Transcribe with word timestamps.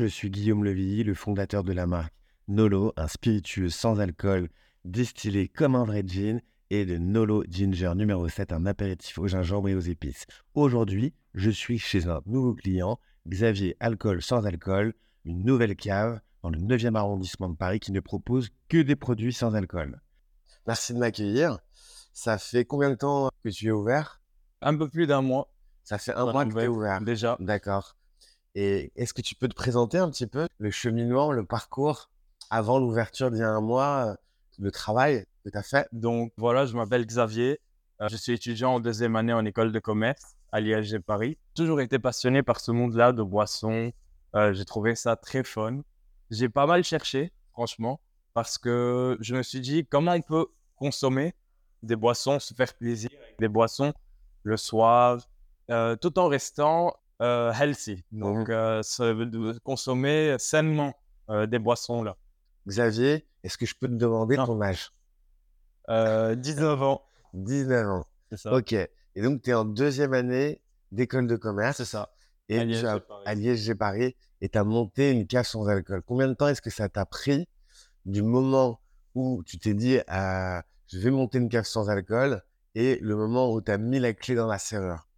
je 0.00 0.06
suis 0.06 0.30
Guillaume 0.30 0.64
Levilly, 0.64 1.04
le 1.04 1.12
fondateur 1.12 1.62
de 1.62 1.74
la 1.74 1.86
marque 1.86 2.14
Nolo, 2.48 2.94
un 2.96 3.06
spiritueux 3.06 3.68
sans 3.68 4.00
alcool 4.00 4.48
distillé 4.86 5.46
comme 5.46 5.74
un 5.74 5.84
vrai 5.84 6.02
gin, 6.06 6.40
et 6.70 6.86
de 6.86 6.96
Nolo 6.96 7.44
Ginger 7.46 7.92
numéro 7.94 8.26
7, 8.26 8.52
un 8.52 8.64
apéritif 8.64 9.18
au 9.18 9.26
gingembre 9.26 9.68
et 9.68 9.74
aux 9.74 9.80
épices. 9.80 10.24
Aujourd'hui, 10.54 11.12
je 11.34 11.50
suis 11.50 11.78
chez 11.78 12.06
un 12.06 12.22
nouveau 12.24 12.54
client, 12.54 12.98
Xavier 13.28 13.76
Alcool 13.78 14.22
sans 14.22 14.46
alcool, 14.46 14.94
une 15.26 15.44
nouvelle 15.44 15.76
cave 15.76 16.20
dans 16.42 16.48
le 16.48 16.58
9e 16.58 16.94
arrondissement 16.94 17.50
de 17.50 17.56
Paris 17.56 17.80
qui 17.80 17.92
ne 17.92 18.00
propose 18.00 18.48
que 18.70 18.80
des 18.80 18.96
produits 18.96 19.34
sans 19.34 19.54
alcool. 19.54 20.00
Merci 20.66 20.94
de 20.94 20.98
m'accueillir. 20.98 21.58
Ça 22.14 22.38
fait 22.38 22.64
combien 22.64 22.88
de 22.88 22.94
temps 22.94 23.28
que 23.44 23.50
tu 23.50 23.66
es 23.66 23.70
ouvert? 23.70 24.22
Un 24.62 24.78
peu 24.78 24.88
plus 24.88 25.06
d'un 25.06 25.20
mois. 25.20 25.52
Ça 25.84 25.98
fait 25.98 26.14
un 26.14 26.32
mois 26.32 26.46
que 26.46 26.54
tu 26.54 26.60
es 26.60 26.68
ouvert. 26.68 27.02
Déjà. 27.02 27.36
D'accord. 27.38 27.96
Et 28.54 28.92
est-ce 28.96 29.14
que 29.14 29.22
tu 29.22 29.34
peux 29.34 29.48
te 29.48 29.54
présenter 29.54 29.98
un 29.98 30.10
petit 30.10 30.26
peu 30.26 30.48
le 30.58 30.70
cheminement, 30.70 31.32
le 31.32 31.44
parcours 31.44 32.10
avant 32.50 32.78
l'ouverture 32.78 33.30
d'il 33.30 33.40
y 33.40 33.44
a 33.44 33.50
un 33.50 33.60
mois, 33.60 34.16
le 34.58 34.70
travail 34.70 35.24
que 35.44 35.50
tu 35.50 35.58
as 35.58 35.62
fait? 35.62 35.88
Donc 35.92 36.32
voilà, 36.36 36.66
je 36.66 36.74
m'appelle 36.76 37.06
Xavier. 37.06 37.60
Euh, 38.00 38.08
je 38.08 38.16
suis 38.16 38.32
étudiant 38.32 38.74
en 38.74 38.80
deuxième 38.80 39.14
année 39.14 39.32
en 39.32 39.44
école 39.44 39.72
de 39.72 39.78
commerce 39.78 40.36
à 40.52 40.60
l'IHG 40.60 40.98
Paris. 41.00 41.38
Toujours 41.54 41.80
été 41.80 41.98
passionné 41.98 42.42
par 42.42 42.60
ce 42.60 42.72
monde-là 42.72 43.12
de 43.12 43.22
boissons. 43.22 43.92
Euh, 44.34 44.52
j'ai 44.52 44.64
trouvé 44.64 44.94
ça 44.94 45.16
très 45.16 45.44
fun. 45.44 45.82
J'ai 46.30 46.48
pas 46.48 46.66
mal 46.66 46.82
cherché, 46.82 47.32
franchement, 47.52 48.00
parce 48.34 48.58
que 48.58 49.16
je 49.20 49.36
me 49.36 49.42
suis 49.42 49.60
dit 49.60 49.86
comment 49.86 50.12
on 50.12 50.22
peut 50.22 50.46
consommer 50.76 51.34
des 51.82 51.96
boissons, 51.96 52.38
se 52.40 52.54
faire 52.54 52.74
plaisir 52.74 53.10
avec 53.12 53.38
des 53.38 53.48
boissons 53.48 53.92
le 54.42 54.56
soir, 54.56 55.20
euh, 55.70 55.96
tout 55.96 56.18
en 56.18 56.28
restant 56.28 56.96
healthy. 57.20 58.04
Donc, 58.12 58.48
mmh. 58.48 59.58
consommer 59.62 60.36
sainement 60.38 60.94
des 61.28 61.58
boissons 61.58 62.02
là. 62.02 62.16
Xavier, 62.66 63.26
est-ce 63.42 63.56
que 63.56 63.66
je 63.66 63.74
peux 63.78 63.88
te 63.88 63.94
demander 63.94 64.36
ton 64.36 64.60
âge? 64.60 64.92
19 65.88 66.82
ans. 66.82 67.02
19 67.34 67.88
ans. 67.88 68.06
C'est 68.30 68.36
ça. 68.38 68.52
Ok. 68.52 68.72
Et 68.72 69.22
donc, 69.22 69.42
tu 69.42 69.50
es 69.50 69.54
en 69.54 69.64
deuxième 69.64 70.14
année 70.14 70.62
d'école 70.92 71.26
de 71.26 71.36
commerce. 71.36 71.78
C'est 71.78 71.84
ça. 71.84 72.10
Et 72.48 72.58
à 72.58 73.34
Liège, 73.34 73.74
Paris. 73.74 74.16
Et 74.40 74.48
tu 74.48 74.58
as 74.58 74.64
monté 74.64 75.10
une 75.10 75.26
cave 75.26 75.46
sans 75.46 75.68
alcool. 75.68 76.02
Combien 76.04 76.28
de 76.28 76.34
temps 76.34 76.48
est-ce 76.48 76.62
que 76.62 76.70
ça 76.70 76.88
t'a 76.88 77.06
pris 77.06 77.48
du 78.06 78.22
moment 78.22 78.80
où 79.14 79.42
tu 79.44 79.58
t'es 79.58 79.74
dit, 79.74 79.98
ah, 80.08 80.62
je 80.88 80.98
vais 80.98 81.10
monter 81.10 81.38
une 81.38 81.48
cave 81.48 81.64
sans 81.64 81.90
alcool 81.90 82.42
et 82.74 82.98
le 83.02 83.16
moment 83.16 83.52
où 83.52 83.60
tu 83.60 83.70
as 83.70 83.78
mis 83.78 83.98
la 83.98 84.12
clé 84.12 84.34
dans 84.34 84.46
la 84.46 84.58
serrure 84.58 85.08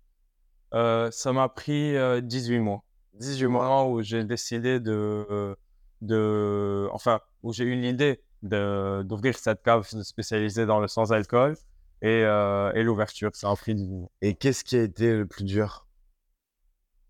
euh, 0.75 1.11
Ça 1.11 1.33
m'a 1.33 1.49
pris 1.49 1.95
18 2.23 2.59
mois. 2.61 2.83
18 3.15 3.47
mois 3.47 3.87
où 3.87 4.03
j'ai 4.03 4.25
décidé 4.25 4.81
de, 4.81 5.57
de. 6.01 6.89
Enfin, 6.93 7.21
où 7.43 7.53
j'ai 7.53 7.65
eu 7.65 7.75
l'idée 7.81 8.21
d'ouvrir 8.43 9.39
cette 9.39 9.63
cave 9.63 9.87
spécialisée 10.03 10.67
dans 10.67 10.81
le 10.81 10.89
sans-alcool 10.89 11.57
et, 12.03 12.25
euh, 12.25 12.73
et 12.75 12.83
l'ouverture. 12.83 13.31
Ça 13.35 13.51
a 13.51 13.57
pris 13.57 13.77
Et 14.21 14.35
qu'est-ce 14.35 14.65
qui 14.65 14.77
a 14.77 14.83
été 14.83 15.15
le 15.15 15.27
plus 15.27 15.45
dur? 15.45 15.87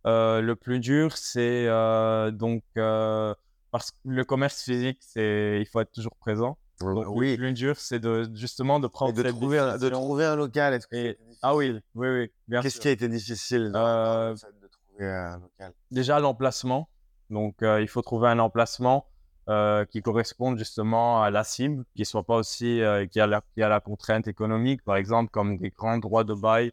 Euh, 0.07 0.41
Le 0.41 0.57
plus 0.57 0.81
dur, 0.81 1.17
c'est 1.17 1.67
euh, 1.67 2.31
donc 2.31 2.63
parce 2.75 3.91
que 3.91 3.97
le 4.05 4.25
commerce 4.25 4.63
physique, 4.63 4.99
c'est 5.01 5.59
il 5.61 5.67
faut 5.67 5.81
être 5.81 5.93
toujours 5.93 6.17
présent. 6.17 6.59
Oui. 6.83 7.33
Le 7.33 7.37
plus 7.37 7.53
dur, 7.53 7.77
c'est 7.79 7.99
de 7.99 8.31
justement 8.35 8.81
de 8.81 8.87
prendre 8.87 9.13
de 9.13 9.23
trouver, 9.23 9.59
un, 9.59 9.79
de 9.79 9.89
trouver 9.89 10.25
un 10.25 10.37
local. 10.37 10.79
ah 11.43 11.57
oui, 11.57 11.79
oui, 11.95 12.09
oui. 12.49 12.61
Qu'est-ce 12.63 12.81
qui 12.81 12.89
a 12.89 12.93
été 12.93 13.09
difficile 13.09 13.73
de 13.73 14.69
trouver 14.69 15.11
un 15.11 15.39
local? 15.39 15.73
Déjà 15.91 16.21
l'emplacement. 16.21 16.89
Donc 17.31 17.57
il 17.63 17.89
faut 17.89 18.03
trouver 18.03 18.29
un 18.29 18.39
emplacement 18.39 19.07
euh, 19.49 19.85
qui 19.87 20.03
correspondent 20.03 20.57
justement 20.57 21.21
à 21.21 21.31
la 21.31 21.43
cible, 21.43 21.85
qui 21.97 22.05
soit 22.05 22.23
pas 22.23 22.37
aussi, 22.37 22.81
euh, 22.81 23.07
qui, 23.07 23.19
a 23.19 23.27
la, 23.27 23.43
qui 23.55 23.63
a 23.63 23.69
la 23.69 23.81
contrainte 23.81 24.29
économique, 24.29 24.85
par 24.85 24.95
exemple, 24.95 25.33
comme 25.33 25.59
des 25.59 25.71
grands 25.71 25.99
droits 25.99 26.23
de 26.23 26.33
bail. 26.33 26.71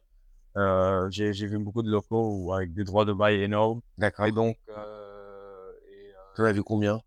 Euh, 0.56 1.10
j'ai 1.10 1.32
vu 1.32 1.58
beaucoup 1.58 1.82
de 1.82 1.90
locaux 1.90 2.54
avec 2.54 2.74
des 2.76 2.84
droits 2.84 3.06
de 3.06 3.14
bail 3.14 3.42
énormes. 3.42 3.82
D'accord. 3.98 4.28
Et 4.28 4.32
donc. 4.32 4.56
tu 6.36 6.46
as 6.46 6.52
vu 6.52 6.62
combien? 6.62 7.02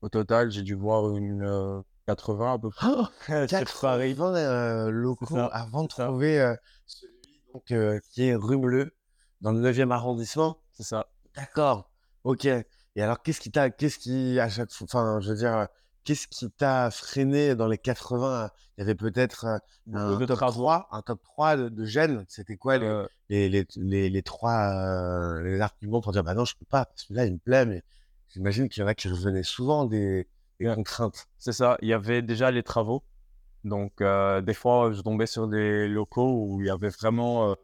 Au 0.00 0.08
total, 0.08 0.50
j'ai 0.50 0.62
dû 0.62 0.74
voir 0.74 1.14
une 1.14 1.82
80 2.14 2.54
à 2.54 2.58
peu 2.58 2.70
près. 2.70 2.86
Oh, 2.90 3.06
80 3.48 4.90
locaux 4.90 5.36
avant 5.52 5.82
de 5.84 5.88
trouver 5.88 6.54
celui 6.86 7.14
donc, 7.52 7.72
qui 8.12 8.28
est 8.28 8.34
rue 8.34 8.58
Bleue, 8.58 8.94
dans 9.40 9.52
le 9.52 9.60
9e 9.60 9.90
arrondissement. 9.90 10.58
C'est 10.72 10.84
ça. 10.84 11.06
D'accord. 11.34 11.90
Ok. 12.24 12.44
Et 12.44 13.02
alors, 13.02 13.22
qu'est-ce 13.22 13.40
qui 13.40 13.50
t'a, 13.50 13.70
qu'est-ce 13.70 13.98
qui, 13.98 14.38
à 14.40 14.48
chaque 14.48 14.72
fois, 14.72 14.84
enfin, 14.84 15.20
je 15.20 15.30
veux 15.30 15.36
dire, 15.36 15.68
qu'est-ce 16.04 16.26
qui 16.28 16.50
t'a 16.50 16.90
freiné 16.90 17.54
dans 17.54 17.68
les 17.68 17.78
80 17.78 18.50
Il 18.76 18.80
y 18.80 18.82
avait 18.82 18.94
peut-être 18.94 19.46
un, 19.92 20.26
top 20.26 20.38
3, 20.38 20.88
un 20.90 21.02
top 21.02 21.22
3 21.22 21.56
de, 21.56 21.68
de 21.68 21.84
gènes. 21.84 22.24
C'était 22.28 22.56
quoi 22.56 22.78
les, 22.78 22.86
euh 22.86 23.06
les, 23.28 23.48
les, 23.76 24.10
les, 24.10 24.22
trois 24.22 24.72
euh, 24.74 25.42
les 25.42 25.60
arguments 25.60 26.00
pour 26.00 26.12
dire, 26.12 26.24
bah 26.24 26.34
non, 26.34 26.44
je 26.44 26.56
peux 26.56 26.66
pas, 26.66 26.86
parce 26.86 27.04
que 27.04 27.14
là, 27.14 27.26
il 27.26 27.34
me 27.34 27.38
plaît, 27.38 27.64
mais 27.64 27.82
j'imagine 28.28 28.68
qu'il 28.68 28.82
y 28.82 28.84
en 28.84 28.88
a 28.88 28.94
qui 28.94 29.08
revenaient 29.08 29.44
souvent 29.44 29.84
des, 29.84 30.26
des 30.60 30.74
contraintes. 30.74 31.26
C'est 31.38 31.52
ça. 31.52 31.76
Il 31.82 31.88
y 31.88 31.92
avait 31.92 32.22
déjà 32.22 32.50
les 32.50 32.62
travaux. 32.62 33.02
Donc, 33.64 34.00
euh, 34.00 34.40
des 34.40 34.54
fois, 34.54 34.92
je 34.92 35.00
tombais 35.00 35.26
sur 35.26 35.48
des 35.48 35.88
locaux 35.88 36.46
où 36.46 36.60
il 36.60 36.66
y 36.66 36.70
avait 36.70 36.88
vraiment 36.88 37.56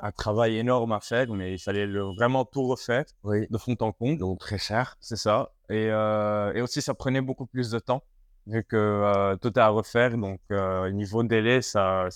un 0.00 0.12
travail 0.12 0.56
énorme 0.56 0.92
à 0.92 1.00
faire, 1.00 1.32
mais 1.32 1.52
il 1.54 1.58
fallait 1.58 1.86
vraiment 1.86 2.44
tout 2.44 2.66
refaire 2.66 3.04
de 3.24 3.58
fond 3.58 3.76
en 3.80 3.92
comble. 3.92 4.18
Donc 4.18 4.40
très 4.40 4.58
cher. 4.58 4.96
C'est 5.00 5.16
ça. 5.16 5.52
Et, 5.70 5.88
euh, 5.90 6.52
et, 6.54 6.60
aussi, 6.60 6.82
ça 6.82 6.94
prenait 6.94 7.20
beaucoup 7.20 7.46
plus 7.46 7.70
de 7.70 7.78
temps, 7.78 8.02
vu 8.46 8.64
que 8.64 8.76
euh, 8.76 9.36
tout 9.36 9.48
est 9.48 9.62
à 9.62 9.68
refaire. 9.68 10.16
Donc, 10.16 10.40
euh, 10.50 10.90
niveau 10.90 11.22
délai, 11.22 11.62
ça. 11.62 12.08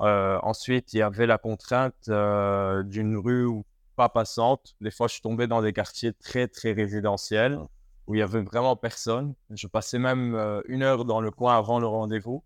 ensuite, 0.00 0.92
il 0.92 0.98
y 0.98 1.02
avait 1.02 1.26
la 1.26 1.38
contrainte 1.38 2.08
d'une 2.08 3.16
rue 3.16 3.62
pas 3.96 4.08
passante. 4.08 4.74
Des 4.80 4.90
fois, 4.90 5.08
je 5.08 5.20
tombé 5.20 5.46
dans 5.46 5.62
des 5.62 5.72
quartiers 5.72 6.12
très, 6.12 6.48
très 6.48 6.72
résidentiels 6.72 7.58
où 8.06 8.14
il 8.14 8.18
y 8.18 8.22
avait 8.22 8.42
vraiment 8.42 8.76
personne. 8.76 9.34
Je 9.50 9.66
passais 9.66 9.98
même 9.98 10.34
une 10.68 10.82
heure 10.82 11.04
dans 11.04 11.20
le 11.20 11.30
coin 11.30 11.56
avant 11.56 11.78
le 11.78 11.86
rendez-vous. 11.86 12.42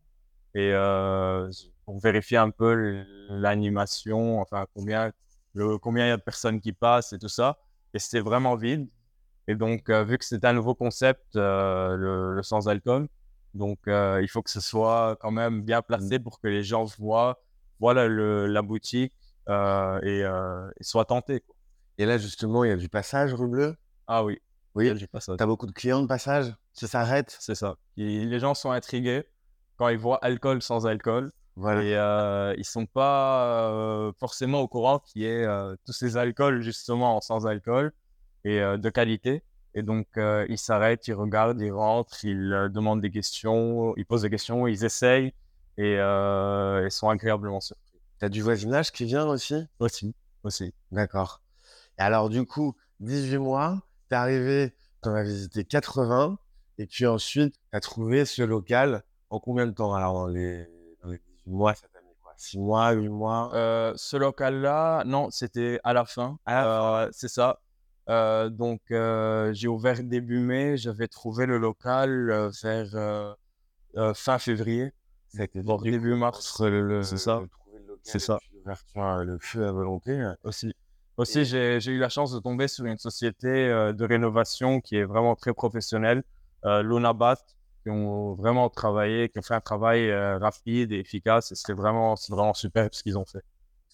Et 0.54 0.72
pour 1.84 1.98
vérifier 2.00 2.36
un 2.36 2.50
peu 2.50 3.04
l'animation, 3.28 4.41
enfin 4.41 4.66
combien 4.74 5.12
le, 5.54 5.78
combien 5.78 6.06
il 6.06 6.08
y 6.08 6.12
a 6.12 6.16
de 6.16 6.22
personnes 6.22 6.60
qui 6.60 6.72
passent 6.72 7.12
et 7.12 7.18
tout 7.18 7.28
ça. 7.28 7.58
Et 7.94 7.98
c'était 7.98 8.20
vraiment 8.20 8.54
vide. 8.56 8.88
Et 9.48 9.54
donc, 9.54 9.88
euh, 9.88 10.04
vu 10.04 10.18
que 10.18 10.24
c'est 10.24 10.44
un 10.44 10.52
nouveau 10.52 10.74
concept, 10.74 11.36
euh, 11.36 12.34
le, 12.34 12.42
sans-alcool, 12.42 13.08
donc 13.54 13.78
euh, 13.88 14.20
il 14.22 14.28
faut 14.28 14.42
que 14.42 14.50
ce 14.50 14.60
soit 14.60 15.16
quand 15.20 15.30
même 15.30 15.62
bien 15.62 15.80
placé 15.82 16.18
pour 16.18 16.38
que 16.41 16.48
les 16.48 16.62
gens 16.62 16.84
voient, 16.84 17.41
voient 17.80 17.94
la, 17.94 18.62
boutique 18.62 19.14
et, 19.48 20.24
soient 20.82 21.04
tentés. 21.06 21.42
Et 21.97 22.06
là, 22.06 22.18
justement, 22.18 22.64
il 22.64 22.68
y 22.68 22.72
a 22.72 22.76
du 22.76 22.88
passage 22.88 23.32
rue 23.34 23.48
Bleue? 23.48 23.76
Ah 24.06 24.22
oui. 24.24 24.38
Oui, 24.78 24.94
tu 24.97 25.06
as 25.43 25.47
beaucoup 25.47 25.66
de 25.66 25.72
clients 25.72 26.03
de 26.03 26.06
passage 26.06 26.55
Ça 26.72 26.87
s'arrête 26.87 27.37
C'est 27.41 27.56
ça. 27.56 27.77
les 27.97 28.39
gens 28.39 28.55
sont 28.55 28.71
intrigués 28.71 29.25
quand 29.77 29.89
ils 29.89 29.99
voient 29.99 30.19
alcool 30.25 30.62
sans 30.62 30.87
alcool. 30.87 31.33
Voilà. 31.56 31.83
Et 31.83 31.97
euh, 31.97 32.55
ils 32.56 32.65
sont 32.65 32.87
pas 32.87 33.72
euh, 33.72 34.12
forcément 34.21 34.61
au 34.61 34.69
courant 34.69 35.00
qu'il 35.00 35.22
y 35.22 35.25
ait 35.25 35.44
euh, 35.44 35.75
tous 35.84 35.93
ces 35.93 36.16
alcools 36.16 36.62
justement 36.62 37.21
sans 37.21 37.49
alcool 37.49 37.93
et 38.44 38.61
euh, 38.61 38.77
de 38.77 38.89
qualité. 38.91 39.43
Et 39.75 39.83
donc 39.83 40.06
ils 40.16 40.59
s'arrêtent, 40.59 41.06
ils 41.09 41.15
regardent, 41.15 41.60
ils 41.60 41.72
rentrent, 41.72 42.25
ils 42.25 42.69
demandent 42.72 43.00
des 43.00 43.10
questions, 43.10 43.95
ils 43.97 44.06
posent 44.06 44.22
des 44.22 44.31
questions, 44.31 44.66
ils 44.66 44.84
essayent 44.84 45.33
et 45.77 45.95
ils 45.95 46.91
sont 46.91 47.09
agréablement 47.09 47.60
surpris. 47.60 48.00
Tu 48.19 48.25
as 48.25 48.28
du 48.28 48.43
voisinage 48.43 48.91
qui 48.91 49.05
vient 49.05 49.27
aussi? 49.27 49.66
Aussi, 49.78 50.15
aussi. 50.42 50.74
D'accord. 50.91 51.42
Et 51.98 52.03
alors 52.03 52.28
du 52.28 52.45
coup, 52.45 52.74
18 53.01 53.39
mois, 53.39 53.83
arrivé, 54.15 54.75
tu 55.03 55.09
en 55.09 55.15
as 55.15 55.22
visité 55.22 55.65
80 55.65 56.39
et 56.78 56.87
puis 56.87 57.07
ensuite 57.07 57.55
tu 57.55 57.77
as 57.77 57.81
trouvé 57.81 58.25
ce 58.25 58.43
local 58.43 59.03
en 59.31 59.41
combien 59.41 59.66
de 59.66 59.72
temps? 59.72 59.95
Alors 59.95 60.15
dans 60.15 60.27
les 60.27 60.69
mois, 61.47 61.75
ça 61.75 61.87
t'a 61.93 62.01
mis 62.01 62.15
quoi? 62.22 62.33
6 62.37 62.59
mois, 62.59 62.91
8 62.93 63.09
mois? 63.09 63.51
Euh, 63.55 63.93
Ce 63.97 64.16
local-là, 64.16 65.03
non, 65.05 65.31
c'était 65.31 65.81
à 65.84 65.93
la 65.93 66.05
fin. 66.05 66.39
Euh, 66.49 67.09
c'est 67.13 67.28
ça. 67.28 67.60
Euh, 68.09 68.49
donc, 68.49 68.81
j'ai 68.89 69.69
ouvert 69.69 70.03
début 70.03 70.41
mai. 70.41 70.77
J'avais 70.77 71.09
trouvé 71.09 71.47
le 71.47 71.59
local 71.59 72.51
vers 72.63 73.37
fin 74.15 74.39
février. 74.39 74.93
C'était 75.28 75.63
début 75.83 76.15
mars. 76.15 76.57
c'est 77.03 77.19
ça. 77.19 77.43
C'est 78.03 78.19
ça. 78.19 78.39
Le 78.65 79.39
feu 79.39 79.66
à 79.66 79.72
volonté. 79.72 80.33
Aussi. 80.45 80.75
Aussi, 81.18 81.44
j'ai 81.44 81.84
eu 81.84 81.98
la 81.98 82.09
chance 82.09 82.32
de 82.32 82.38
tomber 82.38 82.68
sur 82.68 82.86
une 82.86 82.97
société 82.97 83.48
de 83.48 84.04
rénovation 84.04 84.80
qui 84.80 84.97
est 84.97 85.04
vraiment 85.04 85.34
très 85.36 85.53
professionnelle, 85.53 86.22
Lunabat, 86.65 87.36
qui 87.82 87.91
ont 87.91 88.34
vraiment 88.34 88.68
travaillé, 88.68 89.28
qui 89.28 89.38
ont 89.38 89.42
fait 89.42 89.54
un 89.54 89.60
travail 89.60 90.10
euh, 90.10 90.38
rapide 90.38 90.92
et 90.92 90.98
efficace. 90.98 91.53
Et 91.53 91.54
c'était 91.54 91.72
vraiment, 91.72 92.15
vraiment 92.28 92.54
super 92.54 92.88
ce 92.92 93.03
qu'ils 93.03 93.18
ont 93.18 93.24
fait. 93.24 93.44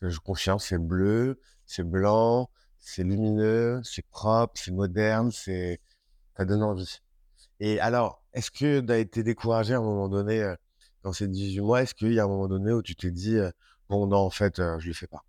Je 0.03 0.19
confirme, 0.19 0.59
c'est 0.59 0.79
bleu, 0.79 1.41
c'est 1.67 1.89
blanc, 1.89 2.51
c'est 2.79 3.05
lumineux, 3.05 3.81
c'est 3.85 4.07
propre, 4.09 4.53
c'est 4.57 4.73
moderne, 4.73 5.31
c'est 5.31 5.81
ça 6.37 6.45
donne 6.45 6.63
envie. 6.63 6.99
Et 7.61 7.79
alors, 7.81 8.23
est-ce 8.33 8.51
que 8.51 8.81
tu 8.81 8.93
as 8.93 8.99
été 8.99 9.23
découragé 9.23 9.75
à 9.75 9.79
un 9.79 9.83
moment 9.83 10.09
donné 10.09 10.43
euh, 10.43 10.55
dans 11.05 11.13
ces 11.13 11.29
18 11.29 11.61
mois? 11.61 11.83
Est-ce 11.83 11.95
qu'il 11.95 12.13
y 12.13 12.21
a 12.21 12.25
un 12.25 12.29
moment 12.29 12.49
donné 12.49 12.73
où 12.73 12.83
tu 12.83 12.97
t'es 12.97 13.11
dit 13.11 13.37
euh, 13.37 13.51
bon 13.89 14.07
non 14.07 14.19
en 14.19 14.31
fait 14.31 14.59
euh, 14.59 14.79
je 14.81 14.89
le 14.89 14.95
fais 14.95 15.07
pas? 15.07 15.25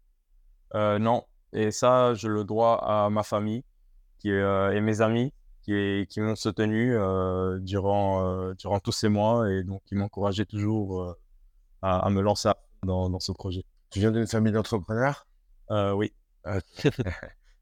Euh, 0.73 0.97
non, 0.97 1.23
et 1.55 1.71
ça, 1.71 2.13
je 2.15 2.27
le 2.27 2.43
dois 2.43 3.05
à 3.05 3.09
ma 3.09 3.23
famille 3.23 3.63
qui, 4.19 4.31
euh, 4.31 4.71
et 4.73 4.81
mes 4.81 5.01
amis 5.01 5.33
qui, 5.63 6.07
qui 6.09 6.21
m'ont 6.21 6.35
soutenu 6.35 6.95
euh, 6.95 7.59
durant, 7.59 8.25
euh, 8.25 8.53
durant 8.55 8.79
tous 8.79 8.91
ces 8.91 9.09
mois 9.09 9.51
et 9.51 9.63
donc 9.63 9.81
qui 9.85 9.95
m'encourageaient 9.95 10.45
toujours 10.45 11.15
à, 11.81 11.99
à 12.05 12.09
me 12.09 12.21
lancer 12.21 12.51
dans, 12.83 13.09
dans 13.09 13.19
ce 13.19 13.31
projet. 13.31 13.63
Tu 13.89 13.99
viens 13.99 14.11
d'une 14.11 14.27
famille 14.27 14.53
d'entrepreneurs? 14.53 15.27
Oui, 15.69 16.13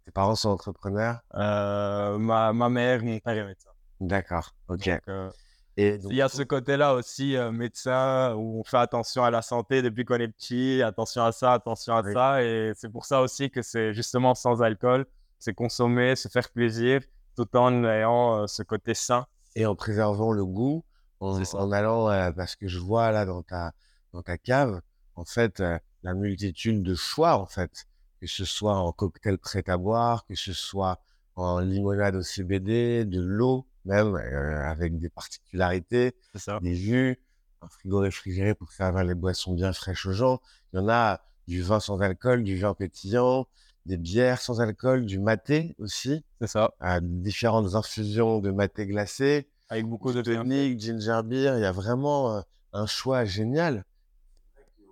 Tes 0.05 0.11
parents 0.13 0.35
sont 0.35 0.49
entrepreneurs? 0.49 1.21
Ma, 1.33 2.53
ma 2.53 2.69
mère, 2.69 3.03
mon 3.03 3.19
père 3.19 3.37
est 3.37 3.45
médecin. 3.45 3.69
D'accord, 4.01 4.53
ok. 4.67 4.89
Donc, 5.07 5.33
Et 5.75 5.97
donc, 5.97 6.11
il 6.11 6.17
y 6.17 6.21
a 6.21 6.29
ce 6.29 6.43
côté-là 6.43 6.93
aussi, 6.93 7.35
euh, 7.35 7.51
médecin, 7.51 8.35
où 8.35 8.59
on 8.59 8.63
fait 8.63 8.77
attention 8.77 9.23
à 9.23 9.31
la 9.31 9.41
santé 9.41 9.81
depuis 9.81 10.05
qu'on 10.05 10.19
est 10.19 10.27
petit, 10.27 10.81
attention 10.83 11.23
à 11.23 11.31
ça, 11.31 11.53
attention 11.53 11.95
à 11.95 12.03
Oui. 12.03 12.13
ça. 12.13 12.43
Et 12.43 12.73
c'est 12.75 12.89
pour 12.89 13.05
ça 13.05 13.21
aussi 13.21 13.49
que 13.49 13.61
c'est 13.61 13.93
justement 13.93 14.35
sans 14.35 14.61
alcool, 14.61 15.05
c'est 15.39 15.53
consommer, 15.53 16.15
se 16.15 16.27
faire 16.27 16.49
plaisir, 16.51 17.01
tout 17.35 17.47
en 17.57 17.83
ayant 17.85 18.43
euh, 18.43 18.47
ce 18.47 18.61
côté 18.63 18.93
sain. 18.93 19.25
et 19.55 19.65
en 19.65 19.75
préservant 19.75 20.31
le 20.31 20.45
goût, 20.45 20.83
en, 21.19 21.71
allant, 21.71 22.09
euh, 22.09 22.31
parce 22.31 22.55
que 22.55 22.67
je 22.67 22.79
vois 22.79 23.11
là 23.11 23.25
dans 23.25 23.41
ta, 23.43 23.73
dans 24.13 24.21
ta 24.21 24.37
cave, 24.37 24.81
en 25.15 25.25
fait, 25.25 25.59
euh, 25.59 25.77
la 26.03 26.13
multitude 26.13 26.83
de 26.83 26.95
choix, 26.95 27.37
en 27.37 27.45
fait, 27.45 27.85
que 28.19 28.27
ce 28.27 28.45
soit 28.45 28.75
en 28.75 28.91
cocktail 28.91 29.37
prêt 29.37 29.63
à 29.67 29.77
boire, 29.77 30.25
que 30.25 30.35
ce 30.35 30.53
soit 30.53 30.99
en 31.35 31.59
limonade 31.59 32.15
au 32.15 32.21
CBD, 32.21 33.05
de 33.05 33.21
l'eau, 33.21 33.65
même 33.85 34.15
euh, 34.15 34.63
avec 34.69 34.97
des 34.97 35.09
particularités, 35.09 36.15
ça. 36.35 36.59
des 36.61 36.75
jus, 36.75 37.19
un 37.61 37.67
frigo 37.67 37.99
réfrigéré 37.99 38.53
pour 38.55 38.71
servir 38.71 39.03
les 39.03 39.13
boissons 39.15 39.53
bien 39.53 39.73
fraîches 39.73 40.05
aux 40.05 40.13
gens. 40.13 40.41
Il 40.73 40.77
y 40.77 40.79
en 40.79 40.89
a 40.89 41.21
du 41.47 41.61
vin 41.61 41.79
sans 41.79 41.99
alcool, 42.01 42.43
du 42.43 42.57
vin 42.57 42.73
pétillant, 42.73 43.47
des 43.85 43.97
bières 43.97 44.39
sans 44.39 44.61
alcool, 44.61 45.05
du 45.05 45.19
maté 45.19 45.75
aussi, 45.79 46.23
C'est 46.39 46.47
ça. 46.47 46.71
euh, 46.83 46.99
différentes 47.01 47.75
infusions 47.75 48.39
de 48.39 48.51
maté 48.51 48.85
glacé, 48.87 49.47
Avec 49.69 49.85
beaucoup 49.85 50.13
de 50.13 50.21
tonic, 50.21 50.79
ginger 50.79 51.21
beer, 51.25 51.55
il 51.57 51.61
y 51.61 51.65
a 51.65 51.71
vraiment 51.73 52.37
euh, 52.37 52.41
un 52.71 52.85
choix 52.85 53.25
génial. 53.25 53.83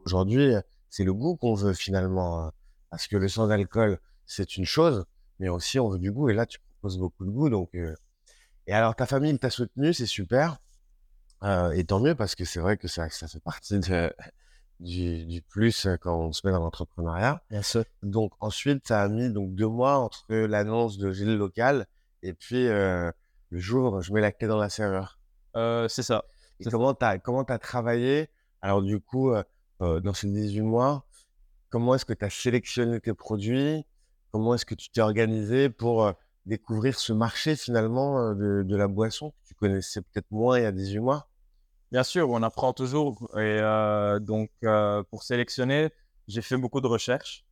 Aujourd'hui, 0.06 0.54
euh, 0.56 0.62
c'est 0.90 1.04
le 1.04 1.14
goût 1.14 1.36
qu'on 1.38 1.54
veut 1.54 1.74
finalement, 1.74 2.48
euh, 2.48 2.50
parce 2.90 3.08
que 3.08 3.16
le 3.16 3.28
sans 3.30 3.50
alcool, 3.50 4.00
c'est 4.26 4.58
une 4.58 4.66
chose, 4.66 5.06
mais 5.40 5.50
aussi 5.50 5.80
on 5.80 5.90
veut 5.90 6.00
du 6.00 6.12
goût, 6.12 6.30
et 6.30 6.34
là 6.34 6.46
tu 6.46 6.60
proposes 6.60 6.98
beaucoup 6.98 7.26
de 7.26 7.30
goût. 7.32 7.50
Donc, 7.50 7.70
euh, 7.76 7.96
Et 8.68 8.74
alors 8.74 8.96
ta 8.96 9.06
famille 9.06 9.38
t'a 9.40 9.50
soutenu, 9.50 9.94
c'est 9.94 10.06
super, 10.06 10.58
euh, 11.44 11.72
et 11.72 11.84
tant 11.84 12.00
mieux, 12.00 12.16
parce 12.16 12.36
que 12.36 12.46
c'est 12.46 12.60
vrai 12.60 12.78
que 12.78 12.88
ça, 12.88 13.10
ça 13.10 13.28
fait 13.28 13.40
partie 13.40 13.80
de- 13.80 14.14
du, 14.80 15.26
du 15.26 15.42
plus 15.42 15.86
euh, 15.86 15.98
quand 15.98 16.16
on 16.18 16.32
se 16.32 16.46
met 16.46 16.52
dans 16.54 16.60
l'entrepreneuriat. 16.60 17.42
Bien 17.50 17.62
sûr. 17.62 17.84
Donc 18.04 18.34
ensuite, 18.40 18.88
ça 18.88 19.02
a 19.04 19.08
mis 19.10 19.30
donc 19.30 19.54
deux 19.56 19.68
mois 19.68 19.98
entre 19.98 20.26
l'annonce 20.30 20.98
de 20.98 21.12
Gilles 21.12 21.38
Local 21.38 21.86
et 22.24 22.34
puis 22.34 22.68
euh, 22.68 23.12
le 23.50 23.60
jour 23.60 23.94
où 23.94 24.02
je 24.02 24.12
mets 24.14 24.22
la 24.22 24.32
clé 24.32 24.48
dans 24.48 24.58
la 24.58 24.70
serrure. 24.70 25.20
Euh, 25.56 25.88
c'est 25.88 26.04
ça. 26.04 26.24
Et 26.60 26.66
comment 26.66 26.94
tu 26.94 27.06
as, 27.06 27.18
t'as 27.20 27.58
travaillé? 27.58 28.30
Alors 28.62 28.84
du 28.84 29.00
coup, 29.00 29.34
dans 29.80 30.14
ces 30.14 30.28
18 30.28 30.62
mois, 30.62 31.08
comment 31.70 31.96
est-ce 31.96 32.06
que 32.06 32.14
tu 32.14 32.24
as 32.24 32.30
sélectionné 32.30 33.00
tes 33.00 33.14
produits? 33.16 33.84
Comment 34.32 34.54
est-ce 34.54 34.66
que 34.66 34.76
tu 34.76 34.92
t'es 34.92 35.02
organisé 35.02 35.70
pour 35.70 36.14
découvrir 36.46 37.00
ce 37.00 37.14
marché 37.14 37.56
finalement 37.56 38.20
euh, 38.20 38.34
de, 38.34 38.64
de 38.64 38.76
la 38.76 38.88
boisson 38.88 39.32
que 39.32 39.48
tu 39.48 39.56
connaissais 39.56 40.02
peut-être 40.02 40.30
moins 40.32 40.60
il 40.60 40.64
y 40.64 40.66
a 40.66 40.72
18 40.72 41.00
mois? 41.00 41.32
Bien 41.92 42.04
sûr, 42.04 42.30
on 42.30 42.42
apprend 42.42 42.72
toujours. 42.72 43.30
Et 43.36 43.40
euh, 43.40 44.20
donc, 44.20 44.50
euh, 44.64 45.04
pour 45.10 45.24
sélectionner, 45.24 45.90
j'ai 46.28 46.42
fait 46.42 46.56
beaucoup 46.56 46.80
de 46.80 46.88
recherches 46.88 47.46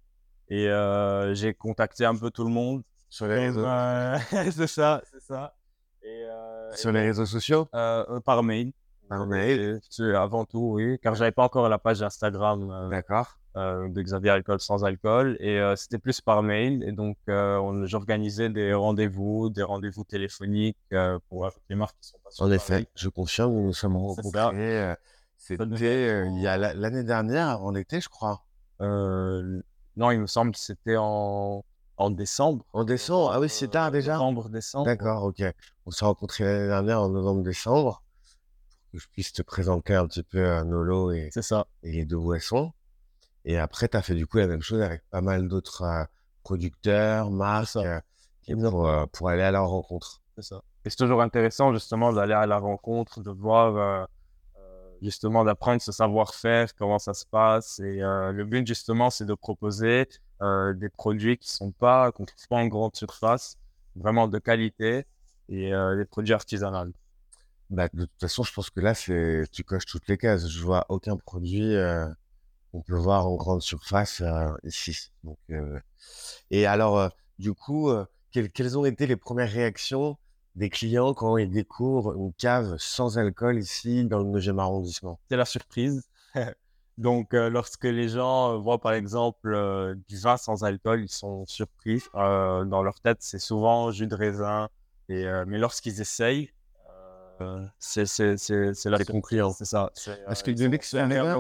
et 0.48 0.70
euh, 0.70 1.34
j'ai 1.34 1.54
contacté 1.54 2.06
un 2.06 2.16
peu 2.16 2.32
tout 2.32 2.46
le 2.46 2.50
monde. 2.50 2.84
sur 3.10 3.28
les 3.28 3.36
réseaux, 3.36 3.66
c'est 4.52 4.68
ça, 4.68 5.02
c'est 5.12 5.22
ça. 5.22 5.56
Et, 6.02 6.26
sur 6.74 6.92
les 6.94 7.02
réseaux 7.02 7.26
sociaux? 7.26 7.66
par 8.26 8.42
mail. 8.44 8.72
Par 9.10 9.26
mail. 9.26 9.60
Et 9.60 9.78
c'est 9.90 10.14
Avant 10.16 10.46
tout, 10.46 10.72
oui, 10.76 10.98
car 11.02 11.16
j'avais 11.16 11.32
pas 11.32 11.44
encore 11.44 11.68
la 11.68 11.78
page 11.80 12.02
Instagram 12.02 12.70
euh, 12.72 12.90
D'accord. 12.90 13.38
euh, 13.58 13.90
de 13.90 14.02
Xavier 14.02 14.30
Alcool 14.30 14.60
sans 14.62 14.86
alcool 14.86 15.36
et 15.40 15.60
euh, 15.60 15.76
c'était 15.76 15.98
plus 15.98 16.22
par 16.22 16.44
mail 16.44 16.84
et 16.84 16.92
donc 16.92 17.18
euh, 17.28 17.86
j'organisais 17.88 18.50
des 18.50 18.74
rendez-vous, 18.74 19.50
des 19.50 19.64
rendez-vous 19.64 20.04
téléphoniques 20.04 20.78
pour 21.30 21.50
les 21.70 21.76
marques 21.76 21.96
qui 22.00 22.10
sont 22.10 22.18
pas 22.24 22.30
sur 22.32 22.44
En 22.44 22.48
Paris. 22.48 22.56
effet, 22.56 22.88
je 22.96 23.10
confirme, 23.10 23.54
nous 23.54 23.74
sommes 23.74 23.98
rencontrés. 23.98 24.94
C'était 25.38 26.28
il 26.28 26.42
y 26.42 26.48
a 26.48 26.58
la- 26.58 26.74
l'année 26.74 27.04
dernière, 27.04 27.64
en 27.64 27.74
été, 27.76 28.00
je 28.02 28.10
crois. 28.10 28.44
Non, 29.96 30.12
il 30.12 30.20
me 30.20 30.28
semble 30.28 30.52
que 30.52 30.60
c'était 30.60 30.96
en, 30.98 31.64
en 31.98 32.10
décembre. 32.10 32.66
En 32.74 32.84
décembre 32.86 33.32
Ah 33.34 33.40
oui, 33.40 33.50
c'est 33.50 33.68
tard 33.70 33.92
déjà 33.92 34.14
Novembre, 34.14 34.50
décembre. 34.50 34.86
D'accord, 34.86 35.24
ok. 35.24 35.44
On 35.86 35.92
s'est 35.92 36.06
rencontrés 36.06 36.44
l'année 36.46 36.68
dernière 36.68 37.02
en 37.02 37.10
novembre-décembre 37.10 38.02
pour 38.02 38.09
que 38.92 38.98
je 39.00 39.08
puisse 39.10 39.32
te 39.34 39.42
présenter 39.42 39.96
un 39.96 40.08
petit 40.08 40.24
peu 40.24 40.40
euh, 40.40 40.64
Nolo 40.64 41.12
et, 41.12 41.30
C'est 41.32 41.42
ça. 41.42 41.68
et 41.84 41.92
les 41.92 42.06
deux 42.06 42.18
boissons. 42.18 42.72
Et 43.46 43.58
après, 43.58 43.88
tu 43.88 43.98
as 43.98 44.02
fait 44.02 44.16
du 44.16 44.28
coup 44.28 44.38
la 44.38 44.48
même 44.48 44.62
chose 44.62 44.82
avec 44.82 45.02
pas 45.10 45.22
mal 45.22 45.48
d'autres 45.48 45.84
euh, 45.84 46.04
producteurs, 46.44 47.32
marques, 47.32 47.76
euh, 47.78 48.00
qui- 48.42 48.56
pour, 48.56 48.88
euh, 48.88 49.06
pour 49.12 49.30
aller 49.30 49.44
à 49.44 49.52
leur 49.52 49.68
rencontre. 49.70 50.22
C'est 50.36 50.44
ça. 50.44 50.62
Et 50.86 50.90
c'est 50.90 50.96
toujours 50.98 51.22
intéressant 51.22 51.74
justement 51.74 52.12
d'aller 52.14 52.34
à 52.34 52.46
la 52.46 52.58
rencontre, 52.58 53.22
de 53.22 53.30
voir 53.32 53.76
euh, 53.76 54.06
euh, 54.58 54.92
justement 55.02 55.44
d'apprendre 55.44 55.82
ce 55.82 55.92
savoir-faire, 55.92 56.74
comment 56.76 57.00
ça 57.00 57.14
se 57.14 57.26
passe. 57.26 57.80
Et 57.80 57.98
le 58.00 58.44
but 58.46 58.66
justement, 58.66 59.10
c'est 59.10 59.26
de 59.26 59.34
proposer 59.34 60.08
des 60.42 60.90
produits 60.90 61.38
qui 61.38 61.50
sont 61.52 61.72
pas, 61.72 62.12
qu'on 62.14 62.24
trouve 62.26 62.48
pas 62.48 62.56
en 62.56 62.68
grande 62.68 62.96
surface, 62.96 63.58
vraiment 63.96 64.28
de 64.30 64.40
qualité 64.40 65.06
et 65.50 65.72
des 65.72 66.06
produits 66.06 66.34
artisanaux. 66.34 66.94
Bah, 67.70 67.88
de 67.94 68.06
toute 68.06 68.20
façon, 68.20 68.44
je 68.44 68.52
pense 68.54 68.70
que 68.70 68.80
là, 68.80 68.94
c'est 68.96 69.44
tu 69.52 69.64
coches 69.64 69.86
toutes 69.86 70.08
les 70.08 70.18
cases. 70.18 70.48
Je 70.50 70.64
vois 70.64 70.86
aucun 70.90 71.18
produit 71.18 71.76
euh, 71.76 72.08
qu'on 72.72 72.82
peut 72.82 72.96
voir 72.98 73.28
en 73.28 73.36
grande 73.36 73.62
surface 73.62 74.22
euh, 74.22 74.50
ici. 74.64 75.12
Donc, 75.24 75.38
euh, 75.52 75.80
Et 76.52 76.66
alors, 76.66 76.98
euh, 77.00 77.10
du 77.40 77.54
coup, 77.54 77.90
euh, 77.90 78.06
quelles, 78.32 78.52
quelles 78.52 78.78
ont 78.78 78.86
été 78.86 79.08
les 79.08 79.16
premières 79.18 79.52
réactions 79.52 80.18
des 80.56 80.70
clients 80.70 81.14
quand 81.14 81.38
ils 81.38 81.50
découvrent 81.50 82.16
une 82.16 82.34
cave 82.34 82.76
sans 82.80 83.18
alcool 83.18 83.60
ici 83.60 84.04
dans 84.06 84.20
le 84.20 84.26
9e 84.26 84.60
arrondissement? 84.60 85.20
c'est 85.30 85.38
la 85.38 85.46
surprise. 85.46 86.04
Donc, 86.98 87.34
euh, 87.34 87.50
lorsque 87.50 87.86
les 87.86 88.10
gens 88.10 88.54
euh, 88.54 88.58
voient 88.58 88.82
par 88.82 88.94
exemple 88.94 89.96
du 90.08 90.18
vin 90.18 90.38
sans 90.38 90.64
alcool, 90.64 91.04
ils 91.04 91.12
sont 91.12 91.46
surpris. 91.46 92.02
Dans 92.14 92.84
leur 92.84 93.00
tête, 93.00 93.20
c'est 93.22 93.40
souvent 93.40 93.92
jus 93.92 94.08
de 94.08 94.16
raisin. 94.16 94.70
Et, 95.08 95.26
mais 95.48 95.58
lorsqu'ils 95.58 96.02
essayent, 96.02 96.52
c'est 97.80 98.06
c'est- 98.06 98.38
c'est- 98.38 98.74
c'est 98.74 98.90
la 98.90 98.98
C'est 99.54 99.66
ça. 99.66 99.90
c'est, 99.94 100.24
Parce 100.26 100.42
euh, 100.42 100.46
que 100.46 100.52
de 100.52 100.68
l'extérieur. 100.68 101.38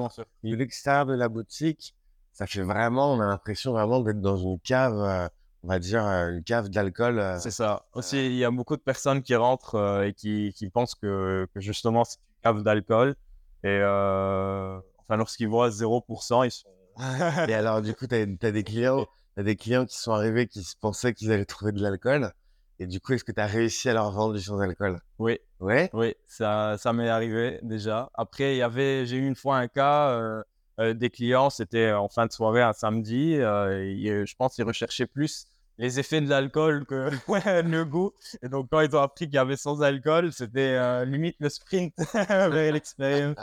De 1.07 1.13
la 1.13 1.29
boutique, 1.29 1.95
ça 2.33 2.47
fait 2.47 2.61
vraiment, 2.61 3.13
on 3.13 3.19
a 3.19 3.25
l'impression 3.25 3.71
vraiment 3.73 3.99
d'être 4.01 4.21
dans 4.21 4.37
une 4.37 4.59
cave, 4.59 4.97
euh, 5.01 5.27
on 5.63 5.67
va 5.67 5.79
dire, 5.79 6.05
euh, 6.05 6.31
une 6.31 6.43
cave 6.43 6.69
d'alcool. 6.69 7.19
euh, 7.19 7.37
C'est 7.39 7.51
ça. 7.51 7.85
Aussi, 7.93 8.25
il 8.27 8.35
y 8.35 8.45
a 8.45 8.51
beaucoup 8.51 8.77
de 8.77 8.81
personnes 8.81 9.21
qui 9.21 9.35
rentrent 9.35 9.75
euh, 9.75 10.03
et 10.07 10.13
qui, 10.13 10.53
qui 10.55 10.69
pensent 10.69 10.95
que, 10.95 11.47
que 11.53 11.59
justement 11.59 12.03
c'est 12.05 12.17
une 12.19 12.41
cave 12.43 12.63
d'alcool. 12.63 13.15
Et 13.63 13.67
euh, 13.67 14.79
enfin, 14.99 15.17
lorsqu'ils 15.17 15.47
voient 15.49 15.69
0%, 15.69 16.43
ils 16.45 16.51
sont. 16.51 16.67
Et 17.47 17.53
alors, 17.53 17.81
du 17.81 17.93
coup, 17.93 18.07
tu 18.07 18.15
as, 18.15 18.51
des 18.51 18.63
clients, 18.63 19.05
t'as 19.35 19.43
des 19.43 19.55
clients 19.55 19.85
qui 19.85 19.97
sont 19.97 20.11
arrivés 20.11 20.47
qui 20.47 20.65
pensaient 20.81 21.13
qu'ils 21.13 21.31
allaient 21.31 21.45
trouver 21.45 21.71
de 21.71 21.81
l'alcool. 21.81 22.31
Et 22.79 22.87
du 22.87 23.01
coup, 23.01 23.13
est-ce 23.13 23.25
que 23.25 23.33
tu 23.33 23.41
as 23.41 23.45
réussi 23.45 23.89
à 23.89 23.93
leur 23.93 24.09
vendre 24.11 24.33
du 24.33 24.41
sans-alcool? 24.41 24.99
Oui, 25.17 25.39
Ouais? 25.59 25.89
Oui, 25.91 26.15
ça, 26.25 26.77
ça 26.77 26.93
m'est 26.93 27.09
arrivé 27.09 27.59
déjà. 27.61 28.09
Après, 28.13 28.55
il 28.55 28.57
y 28.59 28.61
avait, 28.61 29.05
j'ai 29.05 29.17
eu 29.17 29.27
une 29.27 29.35
fois 29.35 29.57
un 29.57 29.67
cas, 29.67 30.11
euh, 30.11 30.41
euh, 30.79 30.93
des 30.93 31.09
clients, 31.09 31.49
c'était 31.49 31.91
en 31.91 32.07
fin 32.07 32.25
de 32.25 32.31
soirée, 32.31 32.61
un 32.61 32.71
samedi. 32.71 33.35
euh, 33.35 33.83
et, 33.83 34.25
je 34.25 34.35
pense 34.37 34.55
qu'ils 34.55 34.63
recherchaient 34.63 35.07
plus 35.07 35.47
les 35.77 35.99
effets 35.99 36.21
de 36.21 36.29
l'alcool 36.29 36.85
que 36.85 37.09
le 37.27 37.83
goût. 37.83 38.13
Et 38.41 38.47
donc, 38.47 38.69
quand 38.71 38.79
ils 38.79 38.95
ont 38.95 39.01
appris 39.01 39.25
qu'il 39.25 39.35
y 39.35 39.39
avait 39.39 39.57
sans 39.57 39.81
alcool, 39.81 40.31
c'était 40.31 41.05
limite 41.05 41.35
le 41.39 41.49
sprint 41.49 41.93
vers 42.13 42.71
l'expérience. 42.71 43.35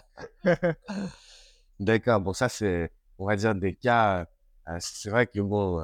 D'accord. 1.81 2.21
Bon, 2.21 2.33
ça, 2.33 2.49
c'est, 2.49 2.90
on 3.19 3.26
va 3.26 3.37
dire, 3.37 3.55
des 3.55 3.75
cas. 3.75 4.26
c'est 4.81 5.11
vrai 5.11 5.26
que, 5.26 5.40
bon, 5.40 5.83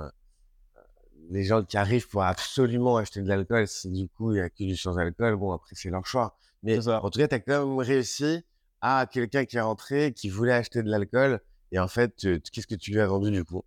les 1.33 1.45
gens 1.45 1.65
qui 1.65 1.79
arrivent 1.79 2.09
pour 2.09 2.23
absolument 2.23 2.99
acheter 2.99 3.23
de 3.23 3.29
l'alcool, 3.29 3.67
si 3.67 3.91
du 3.91 4.07
coup, 4.07 4.33
il 4.33 4.35
n'y 4.35 4.41
a 4.43 4.51
que 4.51 4.65
du 4.65 4.77
sans-alcool, 4.77 5.35
bon, 5.37 5.53
après, 5.53 5.75
c'est 5.75 5.89
leur 5.89 6.05
choix. 6.07 6.37
Mais 6.63 6.87
en 6.87 7.09
tout 7.09 7.19
cas, 7.19 7.27
tu 7.27 7.35
as 7.35 7.41
quand 7.41 7.67
même 7.67 7.79
réussi 7.79 8.45
à 8.83 9.07
quelqu'un 9.11 9.47
qui 9.47 9.57
est 9.57 9.61
rentré, 9.63 10.13
qui 10.13 10.29
voulait 10.29 10.53
acheter 10.53 10.83
de 10.83 10.91
l'alcool. 10.91 11.41
Et 11.73 11.79
en 11.79 11.89
fait, 11.89 12.15
qu'est-ce 12.53 12.67
que 12.67 12.75
tu 12.75 12.91
lui 12.93 13.01
as 13.01 13.07
vendu 13.07 13.31
du 13.31 13.45
coup? 13.45 13.65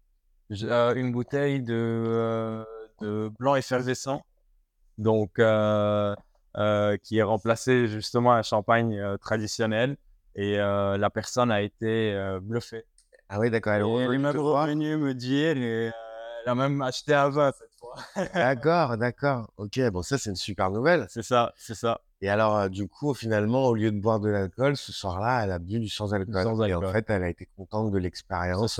Euh, 0.62 0.94
une 0.94 1.12
bouteille 1.12 1.64
de, 1.64 1.74
euh, 1.74 2.64
de 3.02 3.32
blanc 3.40 3.56
effervescent, 3.56 4.22
donc 5.00 5.38
qui 5.38 5.42
est 5.42 7.24
remplacé 7.24 7.88
justement 7.88 8.34
un 8.34 8.44
champagne 8.44 9.18
traditionnel. 9.20 9.98
Et 10.36 10.58
la 10.58 11.10
personne 11.12 11.52
a 11.52 11.64
été 11.64 12.16
bluffée. 12.44 12.84
Ah 13.28 13.40
oui, 13.40 13.50
d'accord. 13.50 13.74
Elle, 13.74 14.06
elle 14.06 14.14
est 14.14 14.18
même 14.20 14.38
revenue 14.38 14.98
me 14.98 15.16
dire 15.16 15.56
elle 16.46 16.52
a 16.52 16.56
même 16.56 16.82
acheté 16.82 17.14
un 17.14 17.30
vin 17.30 17.52
cette 17.52 17.74
fois. 17.80 17.96
d'accord, 18.34 18.98
d'accord. 18.98 19.52
Ok, 19.58 19.80
bon, 19.92 20.04
ça, 20.04 20.18
c'est 20.18 20.30
une 20.30 20.36
super 20.36 20.70
nouvelle. 20.70 21.08
C'est 21.10 21.24
ça, 21.24 21.54
c'est 21.58 21.74
ça. 21.74 22.02
Et 22.22 22.30
alors, 22.30 22.70
du 22.70 22.88
coup, 22.88 23.14
finalement, 23.14 23.66
au 23.66 23.74
lieu 23.74 23.92
de 23.92 24.00
boire 24.00 24.20
de 24.20 24.30
l'alcool, 24.30 24.78
ce 24.78 24.92
soir-là, 24.92 25.44
elle 25.44 25.52
a 25.52 25.60
bu 25.60 25.80
du 25.80 25.90
sans-alcool. 25.90 26.44
Sans 26.44 26.64
et 26.64 26.74
en 26.74 26.92
fait, 26.92 27.10
elle 27.10 27.24
a 27.24 27.30
été 27.30 27.48
contente 27.58 27.92
de 27.92 27.98
l'expérience. 27.98 28.80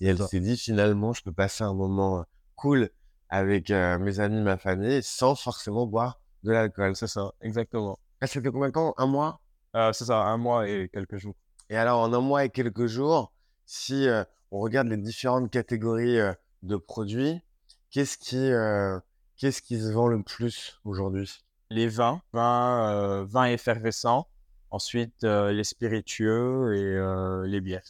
Et 0.00 0.08
elle 0.08 0.18
s'est 0.18 0.40
dit, 0.40 0.56
finalement, 0.58 1.14
je 1.14 1.22
peux 1.22 1.32
passer 1.32 1.64
un 1.64 1.72
moment 1.72 2.26
cool 2.54 2.90
avec 3.30 3.70
mes 3.70 4.20
amis, 4.20 4.42
ma 4.42 4.58
famille, 4.58 5.02
sans 5.02 5.34
forcément 5.34 5.86
boire 5.86 6.20
de 6.44 6.52
l'alcool. 6.52 6.96
C'est 6.96 7.08
ça, 7.08 7.32
exactement. 7.40 7.98
Ça 8.20 8.28
fait 8.28 8.42
combien 8.42 8.68
de 8.68 8.72
temps? 8.72 8.94
Un 8.98 9.06
mois? 9.06 9.40
C'est 9.74 10.04
ça, 10.04 10.18
un 10.18 10.36
mois 10.36 10.68
et 10.68 10.90
quelques 10.92 11.16
jours. 11.16 11.34
Et 11.70 11.76
alors, 11.76 12.00
en 12.00 12.12
un 12.12 12.20
mois 12.20 12.44
et 12.44 12.50
quelques 12.50 12.86
jours, 12.86 13.32
si 13.64 14.06
on 14.50 14.60
regarde 14.60 14.88
les 14.88 14.98
différentes 14.98 15.50
catégories 15.50 16.18
de 16.62 16.76
produits, 16.76 17.40
qu'est-ce 17.90 18.18
qui, 18.18 18.50
qu'est-ce 19.36 19.62
qui 19.62 19.80
se 19.80 19.90
vend 19.90 20.08
le 20.08 20.22
plus 20.22 20.80
aujourd'hui? 20.84 21.44
Les 21.70 21.88
vins, 21.88 22.22
vins, 22.32 23.24
vins 23.24 23.46
effervescents, 23.46 24.28
ensuite 24.70 25.22
les 25.22 25.64
spiritueux 25.64 26.74
et 26.74 27.48
les 27.48 27.60
bières. 27.60 27.82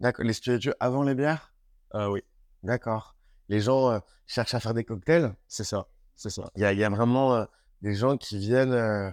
D'accord, 0.00 0.24
les 0.24 0.32
spiritueux 0.32 0.74
avant 0.80 1.02
les 1.02 1.14
bières? 1.14 1.54
Oui. 1.94 2.22
D'accord. 2.62 3.16
Les 3.48 3.60
gens 3.60 4.00
cherchent 4.26 4.54
à 4.54 4.60
faire 4.60 4.74
des 4.74 4.84
cocktails? 4.84 5.34
C'est 5.48 5.64
ça, 5.64 5.88
c'est 6.14 6.30
ça. 6.30 6.50
Il 6.56 6.60
y, 6.60 6.76
y 6.76 6.84
a, 6.84 6.88
vraiment 6.90 7.46
des 7.82 7.94
gens 7.94 8.16
qui 8.16 8.38
viennent 8.38 9.12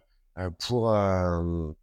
pour, 0.60 0.96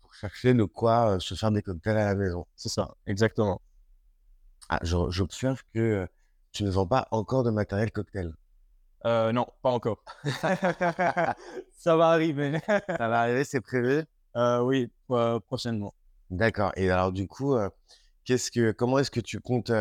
pour 0.00 0.14
chercher 0.14 0.54
de 0.54 0.64
quoi 0.64 1.18
se 1.20 1.34
faire 1.34 1.50
des 1.50 1.62
cocktails 1.62 1.96
à 1.96 2.04
la 2.04 2.14
maison. 2.14 2.46
C'est 2.54 2.68
ça, 2.68 2.94
exactement. 3.06 3.60
Ah, 4.68 4.80
j'observe 4.82 5.62
que 5.74 6.08
tu 6.54 6.64
ne 6.64 6.70
vends 6.70 6.86
pas 6.86 7.08
encore 7.10 7.42
de 7.42 7.50
matériel 7.50 7.90
cocktail? 7.90 8.32
Euh, 9.04 9.32
non, 9.32 9.46
pas 9.60 9.70
encore. 9.70 10.02
ça 10.24 11.96
va 11.96 12.08
arriver. 12.08 12.58
ça 12.66 13.08
va 13.08 13.20
arriver, 13.20 13.44
c'est 13.44 13.60
prévu? 13.60 14.04
Euh, 14.36 14.60
Oui, 14.60 14.90
prochainement. 15.46 15.94
D'accord. 16.30 16.72
Et 16.76 16.90
alors, 16.90 17.12
du 17.12 17.26
coup, 17.26 17.54
qu'est-ce 18.24 18.50
que, 18.50 18.72
comment 18.72 18.98
est-ce 18.98 19.10
que 19.10 19.20
tu 19.20 19.40
comptes 19.40 19.72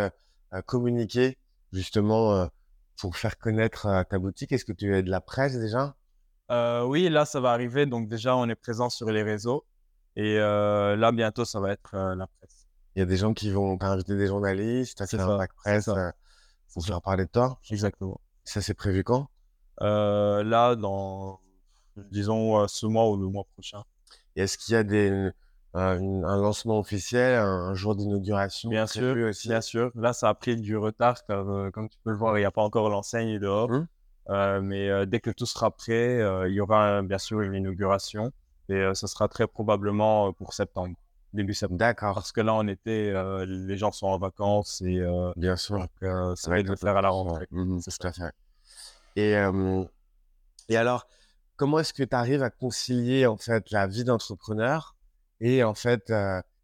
communiquer 0.65 1.38
justement 1.72 2.50
pour 2.98 3.15
faire 3.15 3.38
connaître 3.38 4.03
ta 4.10 4.20
boutique? 4.20 4.51
Est-ce 4.51 4.65
que 4.65 4.74
tu 4.74 4.94
as 4.94 5.01
de 5.01 5.10
la 5.10 5.22
presse 5.22 5.58
déjà? 5.58 5.96
Oui, 6.50 7.08
là, 7.08 7.25
ça 7.25 7.39
va 7.39 7.51
arriver. 7.51 7.86
Donc, 7.86 8.10
déjà, 8.10 8.36
on 8.36 8.50
est 8.50 8.56
présent 8.56 8.89
sur 8.89 9.10
les 9.10 9.24
réseaux. 9.24 9.63
Et 10.15 10.38
là, 10.38 11.12
bientôt, 11.12 11.46
ça 11.46 11.60
va 11.60 11.72
être 11.72 11.96
la 11.96 12.27
presse. 12.27 12.68
Il 12.96 13.00
y 13.00 13.01
a 13.01 13.06
des 13.06 13.18
gens 13.18 13.34
qui 13.34 13.51
vont 13.51 13.77
t'inviter 13.77 14.15
des 14.15 14.27
journalistes, 14.27 15.01
à 15.01 15.08
faire 15.08 15.30
un 15.30 15.38
bac 15.38 15.53
presse 15.53 15.89
euh, 16.74 16.80
pour 16.80 16.86
faire 16.86 17.01
parler 17.01 17.25
de 17.25 17.30
toi. 17.30 17.60
Exactement. 17.70 18.20
Ça, 18.44 18.62
c'est 18.62 18.74
prévu 18.74 19.03
quand? 19.03 19.30
Euh, 19.82 20.44
Là, 20.44 20.75
dans, 20.75 21.39
disons, 22.12 22.60
euh, 22.60 22.68
ce 22.68 22.86
mois 22.86 23.10
ou 23.10 23.18
le 23.18 23.27
mois 23.27 23.46
prochain. 23.53 23.84
est-ce 24.36 24.58
qu'il 24.58 24.74
y 24.74 24.77
a 24.77 24.84
des, 24.84 25.30
un 25.74 26.38
lancement 26.38 26.80
officiel, 26.80 27.39
un, 27.39 27.74
jour 27.74 27.96
d'inauguration 27.96 28.70
Bien 28.70 28.88
sûr, 28.88 29.15
aussi? 29.27 29.48
bien 29.48 29.62
sûr. 29.62 29.92
Là, 29.96 30.13
ça 30.13 30.30
a 30.30 30.34
pris 30.34 30.56
du 30.56 30.77
retard, 30.77 31.24
car 31.25 31.46
comme 31.72 31.89
tu 31.89 31.98
peux 32.03 32.12
le 32.12 32.18
voir, 32.18 32.38
il 32.38 32.42
n'y 32.42 32.46
a 32.46 32.51
pas 32.51 32.63
encore 32.63 32.89
l'enseigne 32.89 33.39
dehors. 33.39 33.70
Mmh. 33.70 34.60
mais 34.62 35.08
dès 35.08 35.20
que 35.20 35.32
tout 35.32 35.46
sera 35.46 35.72
prêt, 35.72 36.20
il 36.48 36.53
y 36.53 36.62
aura 36.62 37.01
bien 37.01 37.18
sûr 37.18 37.42
une 37.42 37.56
inauguration. 37.56 38.32
Et 38.70 38.82
ce 38.94 39.08
sera 39.08 39.27
très 39.27 39.48
probablement 39.48 40.32
pour 40.34 40.53
septembre 40.53 40.96
début 41.34 41.54
septembre. 41.54 41.80
D'accord. 41.80 42.16
Parce 42.16 42.32
que 42.32 42.42
là, 42.42 42.54
en 42.54 42.68
été, 42.68 43.12
euh, 43.12 43.46
les 43.46 43.78
gens 43.78 43.92
sont 43.92 44.08
en 44.08 44.18
vacances 44.18 44.82
et 44.82 45.00
euh, 45.00 45.32
bien 45.36 45.56
sûr, 45.56 45.80
donc, 45.80 45.90
euh, 46.04 46.36
ça 46.36 46.50
va 46.50 46.60
être 46.60 46.70
de 46.70 46.75
faire 46.75 46.96
à 46.96 47.02
la 47.02 47.10
rentrée. 47.10 47.48
Mmh 47.52 47.80
c'est 47.82 47.98
tout 47.98 48.08
à 48.08 48.13
fait. 48.13 48.32
Et, 49.16 49.36
et 50.70 50.78
alors, 50.78 51.08
comment 51.56 51.80
est-ce 51.80 51.94
que 51.94 52.04
tu 52.04 52.16
arrives 52.16 52.42
à 52.42 52.50
concilier 52.50 53.28
en 53.28 53.38
fait 53.38 53.70
la 53.70 53.86
vie 53.86 54.04
d'entrepreneur 54.04 54.96
et 55.40 55.63
en 55.63 55.75
fait 55.75 56.12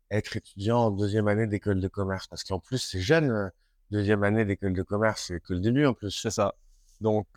être 0.09 0.35
étudiant 0.35 0.79
en 0.79 0.91
deuxième 0.91 1.27
année 1.27 1.45
d'école 1.45 1.79
de 1.79 1.87
commerce? 1.87 2.25
Parce 2.27 2.43
qu'en 2.43 2.59
plus, 2.59 2.79
c'est 2.79 3.01
jeune, 3.01 3.51
deuxième 3.91 4.23
année 4.23 4.45
d'école 4.45 4.73
de 4.73 4.81
commerce, 4.81 5.25
c'est 5.27 5.39
que 5.39 5.53
le 5.53 5.59
début 5.59 5.85
en 5.85 5.93
plus. 5.93 6.09
C'est 6.09 6.31
ça. 6.31 6.55
Donc, 7.01 7.27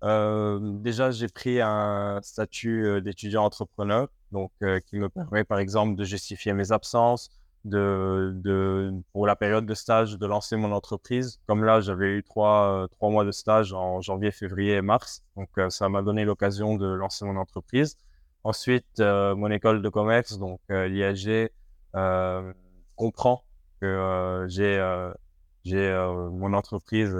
déjà, 0.00 1.10
j'ai 1.10 1.28
pris 1.28 1.60
un 1.60 2.20
statut 2.22 3.02
d'étudiant 3.02 3.44
entrepreneur 3.44 4.08
donc 4.32 4.52
qui 4.86 4.98
me 4.98 5.08
permet 5.08 5.44
par 5.44 5.58
exemple 5.58 5.96
de 5.96 6.04
justifier 6.04 6.52
mes 6.52 6.72
absences, 6.72 7.30
de, 7.64 8.32
de, 8.36 8.92
pour 9.12 9.26
la 9.26 9.36
période 9.36 9.66
de 9.66 9.74
stage, 9.74 10.16
de 10.18 10.26
lancer 10.26 10.56
mon 10.56 10.72
entreprise. 10.72 11.40
Comme 11.46 11.64
là, 11.64 11.80
j'avais 11.80 12.16
eu 12.16 12.22
trois, 12.22 12.86
trois 12.92 13.10
mois 13.10 13.24
de 13.24 13.32
stage 13.32 13.72
en 13.72 14.00
janvier, 14.00 14.30
février 14.30 14.74
et 14.74 14.82
mars. 14.82 15.22
Donc, 15.36 15.48
ça 15.68 15.88
m'a 15.88 16.02
donné 16.02 16.24
l'occasion 16.24 16.76
de 16.76 16.86
lancer 16.86 17.24
mon 17.24 17.36
entreprise. 17.36 17.98
Ensuite, 18.44 19.00
mon 19.00 19.50
école 19.50 19.82
de 19.82 19.88
commerce, 19.90 20.38
donc 20.38 20.60
l'IAG, 20.70 21.50
comprend 22.96 23.44
que 23.80 24.46
j'ai 24.48 25.10
j'ai 25.64 25.92
mon 26.32 26.54
entreprise 26.54 27.14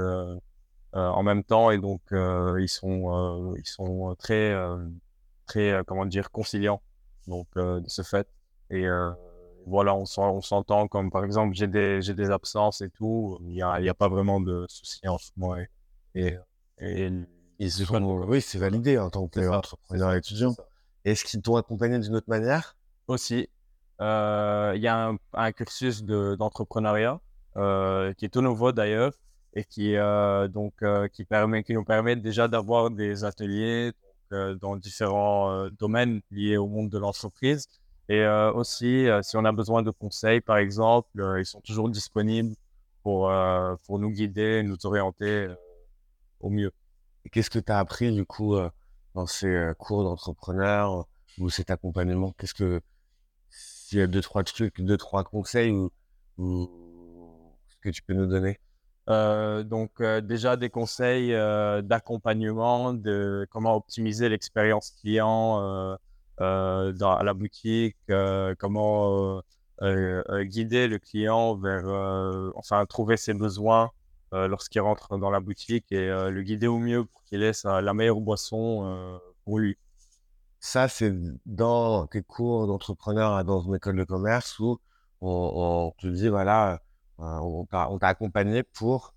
en 0.93 1.23
même 1.23 1.45
temps 1.45 1.71
et 1.71 1.79
donc 1.79 2.01
ils 2.13 2.69
sont 2.69 3.55
ils 3.57 3.67
sont 3.67 4.15
très 4.19 4.55
très 5.47 5.83
comment 5.87 6.07
dire 6.07 6.31
conciliants 6.31 6.83
donc 7.27 7.47
euh, 7.57 7.81
de 7.81 7.89
ce 7.89 8.03
fait. 8.03 8.27
Et 8.71 8.87
euh, 8.87 9.11
voilà, 9.67 9.95
on 9.95 10.05
s'entend 10.07 10.89
comme 10.89 11.11
par 11.11 11.25
exemple, 11.25 11.55
j'ai 11.55 11.67
des, 11.67 12.01
des 12.01 12.31
absences 12.31 12.81
et 12.81 12.91
tout. 12.91 13.39
Il 13.43 13.49
n'y 13.49 13.63
a, 13.63 13.81
y 13.81 13.89
a, 13.89 13.95
pas 13.95 14.09
vraiment 14.09 14.41
de 14.41 14.67
soucis 14.69 15.07
en 15.07 15.19
ce 15.19 15.31
moment. 15.37 15.57
Et, 16.15 16.37
et, 16.79 17.11
oui, 17.59 18.41
c'est 18.41 18.59
validé 18.59 18.99
en 18.99 19.11
tant 19.11 19.29
qu'entrepreneur 19.29 20.15
étudiant. 20.15 20.55
Est-ce 21.05 21.25
qu'ils 21.25 21.43
t'ont 21.43 21.57
accompagné 21.57 21.99
d'une 21.99 22.17
autre 22.17 22.29
manière? 22.29 22.77
Aussi. 23.07 23.49
Euh, 24.01 24.73
il 24.77 24.83
y 24.83 24.89
a 24.89 25.13
un, 25.35 25.53
cursus 25.53 26.03
d'entrepreneuriat 26.05 27.21
qui 27.55 28.25
est 28.25 28.33
tout 28.33 28.41
nouveau 28.41 28.73
d'ailleurs 28.73 29.13
et 29.53 29.65
qui, 29.65 29.95
donc, 30.49 30.83
qui, 31.13 31.25
permet, 31.25 31.63
qui 31.65 31.75
nous 31.75 31.85
permet 31.85 32.17
déjà 32.17 32.49
d'avoir 32.49 32.91
des 32.91 33.25
ateliers 33.25 33.93
dans 34.31 34.77
différents 34.77 35.51
euh, 35.51 35.71
domaines 35.71 36.21
liés 36.31 36.57
au 36.57 36.67
monde 36.67 36.91
de 36.91 36.99
l'entreprise. 36.99 37.67
Et 38.09 38.21
euh, 38.21 38.53
aussi, 38.53 39.07
si 39.23 39.37
on 39.37 39.45
a 39.45 39.53
besoin 39.53 39.83
de 39.83 39.91
conseils, 39.91 40.41
par 40.41 40.57
exemple, 40.57 41.37
ils 41.39 41.47
sont 41.47 41.61
toujours 41.61 41.89
disponibles 41.89 42.55
pour, 43.03 43.33
pour 43.87 43.99
nous 43.99 44.11
guider, 44.11 44.63
nous 44.65 44.77
orienter 44.85 45.49
au 46.41 46.51
mieux. 46.51 46.73
Qu'est-ce 47.31 47.51
que 47.51 47.61
tu 47.61 47.71
as 47.71 47.79
appris 47.79 48.13
du 48.13 48.25
coup 48.25 48.57
dans 49.15 49.27
ces 49.27 49.71
cours 49.79 50.03
d'entrepreneur 50.03 51.07
ou 51.39 51.51
cet 51.51 51.71
accompagnement? 51.71 52.33
Qu'est-ce 52.37 52.55
que 52.55 52.81
s'il 53.49 53.99
y 53.99 54.03
a 54.03 54.09
deux 54.09 54.23
trois 54.23 54.43
trucs, 54.43 54.81
deux 54.81 54.97
trois 54.97 55.23
conseils 55.23 55.71
ou, 55.71 55.91
ou 56.37 56.69
que 57.81 57.91
tu 57.91 58.03
peux 58.03 58.15
nous 58.15 58.27
donner? 58.27 58.59
Euh, 59.09 59.65
donc 59.65 60.01
euh, 60.01 60.21
déjà 60.21 60.57
des 60.57 60.71
conseils 60.71 61.33
euh, 61.35 61.83
d'accompagnement, 61.83 62.93
de 62.93 63.47
comment 63.51 63.75
optimiser 63.75 64.29
l'expérience 64.29 64.91
client 65.01 65.97
dans, 66.39 67.17
à 67.17 67.23
la 67.23 67.35
boutique, 67.35 67.97
comment 68.59 69.43
guider 69.81 70.89
le 70.89 70.99
client 70.99 71.57
vers, 71.57 71.87
enfin 72.55 72.85
trouver 72.87 73.17
ses 73.17 73.35
besoins 73.35 73.91
lorsqu'il 74.33 74.81
rentre 74.81 75.19
dans 75.19 75.31
la 75.31 75.41
boutique 75.41 75.93
et 75.93 76.09
le 76.09 76.43
guider 76.43 76.67
au 76.67 76.79
mieux 76.79 77.05
pour 77.05 77.23
qu'il 77.25 77.43
ait 77.43 77.53
la 77.65 77.93
meilleure 77.95 78.21
boisson 78.21 79.21
pour 79.45 79.59
lui. 79.59 79.77
Ça, 80.61 80.89
c'est 80.89 81.15
dans 81.47 82.07
tes 82.07 82.23
cours 82.23 82.67
d'entrepreneur 82.67 83.43
dans 83.45 83.61
une 83.61 83.75
école 83.75 83.97
de 83.97 84.05
commerce 84.05 84.59
où 84.59 84.79
on, 85.23 85.53
on 85.55 85.91
te 85.99 86.07
dit, 86.07 86.29
voilà, 86.29 86.81
on 87.21 87.67
t'a 87.67 88.09
accompagné 88.09 88.63
pour 88.63 89.15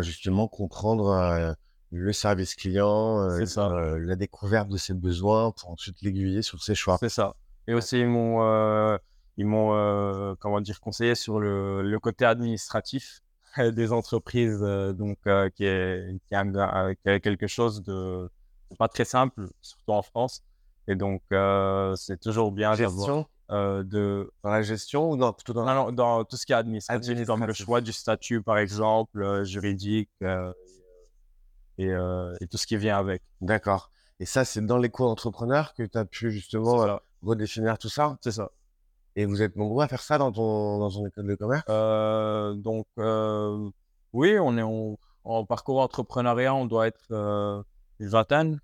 justement 0.00 0.48
comprendre 0.48 1.54
le 1.90 2.12
service 2.12 2.54
client, 2.54 3.18
la 3.18 4.16
découverte 4.16 4.68
de 4.68 4.76
ses 4.76 4.94
besoins 4.94 5.52
pour 5.52 5.70
ensuite 5.70 6.00
l'aiguiller 6.02 6.42
sur 6.42 6.62
ses 6.62 6.74
choix. 6.74 6.96
C'est 6.98 7.08
ça. 7.08 7.34
Et 7.66 7.74
aussi, 7.74 8.00
ils 8.00 8.08
m'ont, 8.08 8.98
ils 9.36 9.46
m'ont 9.46 10.36
comment 10.40 10.60
dire, 10.60 10.80
conseillé 10.80 11.14
sur 11.14 11.40
le, 11.40 11.82
le 11.82 11.98
côté 11.98 12.24
administratif 12.24 13.20
des 13.58 13.92
entreprises, 13.92 14.60
donc 14.60 15.18
qui, 15.56 15.64
est, 15.64 16.18
qui, 16.28 16.34
a, 16.34 16.94
quelque 17.20 17.46
chose 17.46 17.82
de 17.82 18.30
pas 18.78 18.88
très 18.88 19.04
simple, 19.04 19.48
surtout 19.60 19.92
en 19.92 20.02
France. 20.02 20.42
Et 20.88 20.94
donc, 20.94 21.22
c'est 21.96 22.20
toujours 22.20 22.52
bien 22.52 22.74
d'avoir 22.74 23.26
euh, 23.52 23.84
de... 23.84 24.32
Dans 24.42 24.50
la 24.50 24.62
gestion 24.62 25.10
ou 25.10 25.16
dans, 25.16 25.32
plutôt 25.32 25.52
dans... 25.52 25.92
dans 25.92 26.24
tout 26.24 26.36
ce 26.36 26.44
qui 26.44 26.52
est 26.52 26.56
administratif, 26.56 27.24
comme 27.26 27.44
le 27.44 27.52
choix 27.52 27.80
du 27.80 27.92
statut, 27.92 28.42
par 28.42 28.58
exemple, 28.58 29.22
euh, 29.22 29.44
juridique. 29.44 30.10
Euh, 30.22 30.52
et, 31.78 31.88
et 32.40 32.46
tout 32.48 32.58
ce 32.58 32.66
qui 32.66 32.76
vient 32.76 32.98
avec. 32.98 33.22
D'accord. 33.40 33.90
Et 34.20 34.26
ça, 34.26 34.44
c'est 34.44 34.64
dans 34.64 34.78
les 34.78 34.90
cours 34.90 35.08
d'entrepreneur 35.08 35.72
que 35.74 35.82
tu 35.82 35.98
as 35.98 36.04
pu 36.04 36.30
justement 36.30 37.00
redéfinir 37.22 37.78
tout 37.78 37.88
ça? 37.88 38.18
C'est 38.20 38.32
ça. 38.32 38.50
Et 39.16 39.24
vous 39.24 39.42
êtes 39.42 39.56
nombreux 39.56 39.82
à 39.82 39.88
faire 39.88 40.02
ça 40.02 40.16
dans 40.18 40.30
ton, 40.30 40.78
dans 40.78 40.90
ton 40.90 41.06
école 41.06 41.26
de 41.26 41.34
commerce? 41.34 41.66
Donc, 42.62 42.86
oui, 44.12 44.38
on 44.38 44.58
est 44.58 44.62
en, 44.62 44.98
en 45.24 45.44
parcours 45.46 45.80
entrepreneuriat, 45.80 46.54
on 46.54 46.66
doit 46.66 46.86
être 46.86 47.10
une 47.10 48.08
vingtaine. 48.08 48.60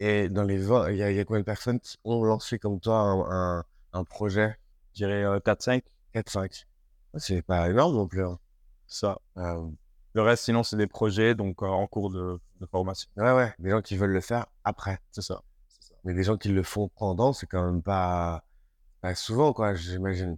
Et 0.00 0.28
dans 0.28 0.44
les 0.44 0.58
vingt, 0.58 0.90
il 0.90 0.96
y, 0.96 1.02
a- 1.02 1.10
il 1.10 1.16
y 1.16 1.20
a 1.20 1.24
combien 1.24 1.40
de 1.40 1.44
personnes 1.44 1.80
qui 1.80 1.96
ont 2.04 2.22
lancé 2.24 2.58
comme 2.58 2.80
toi 2.80 2.98
un, 3.00 3.58
un, 3.58 3.64
un 3.94 4.04
projet 4.04 4.56
Je 4.92 4.98
dirais 5.04 5.24
euh, 5.24 5.38
4-5. 5.40 5.82
4-5 6.14 6.66
C'est 7.16 7.42
pas 7.42 7.68
énorme 7.70 7.94
non 7.96 8.06
plus. 8.06 8.24
hein. 8.24 8.38
Ça. 8.86 9.18
Euh, 9.38 9.66
Le 10.14 10.22
reste, 10.22 10.44
sinon, 10.44 10.62
c'est 10.62 10.76
des 10.76 10.86
projets 10.86 11.34
donc 11.34 11.62
euh, 11.62 11.66
en 11.66 11.86
cours 11.86 12.10
de, 12.10 12.38
de 12.60 12.66
formation. 12.66 13.08
ouais, 13.16 13.32
ouais, 13.32 13.54
des 13.58 13.70
gens 13.70 13.80
qui 13.82 13.96
veulent 13.96 14.12
le 14.12 14.20
faire 14.20 14.46
après. 14.64 14.98
C'est 15.10 15.22
ça. 15.22 15.42
Mais 16.04 16.14
des 16.14 16.22
gens 16.24 16.36
qui 16.36 16.48
le 16.50 16.62
font 16.62 16.88
pendant, 16.96 17.32
c'est 17.32 17.46
quand 17.46 17.64
même 17.64 17.82
pas, 17.82 18.44
pas 19.00 19.14
souvent, 19.14 19.52
quoi, 19.54 19.74
j'imagine. 19.74 20.36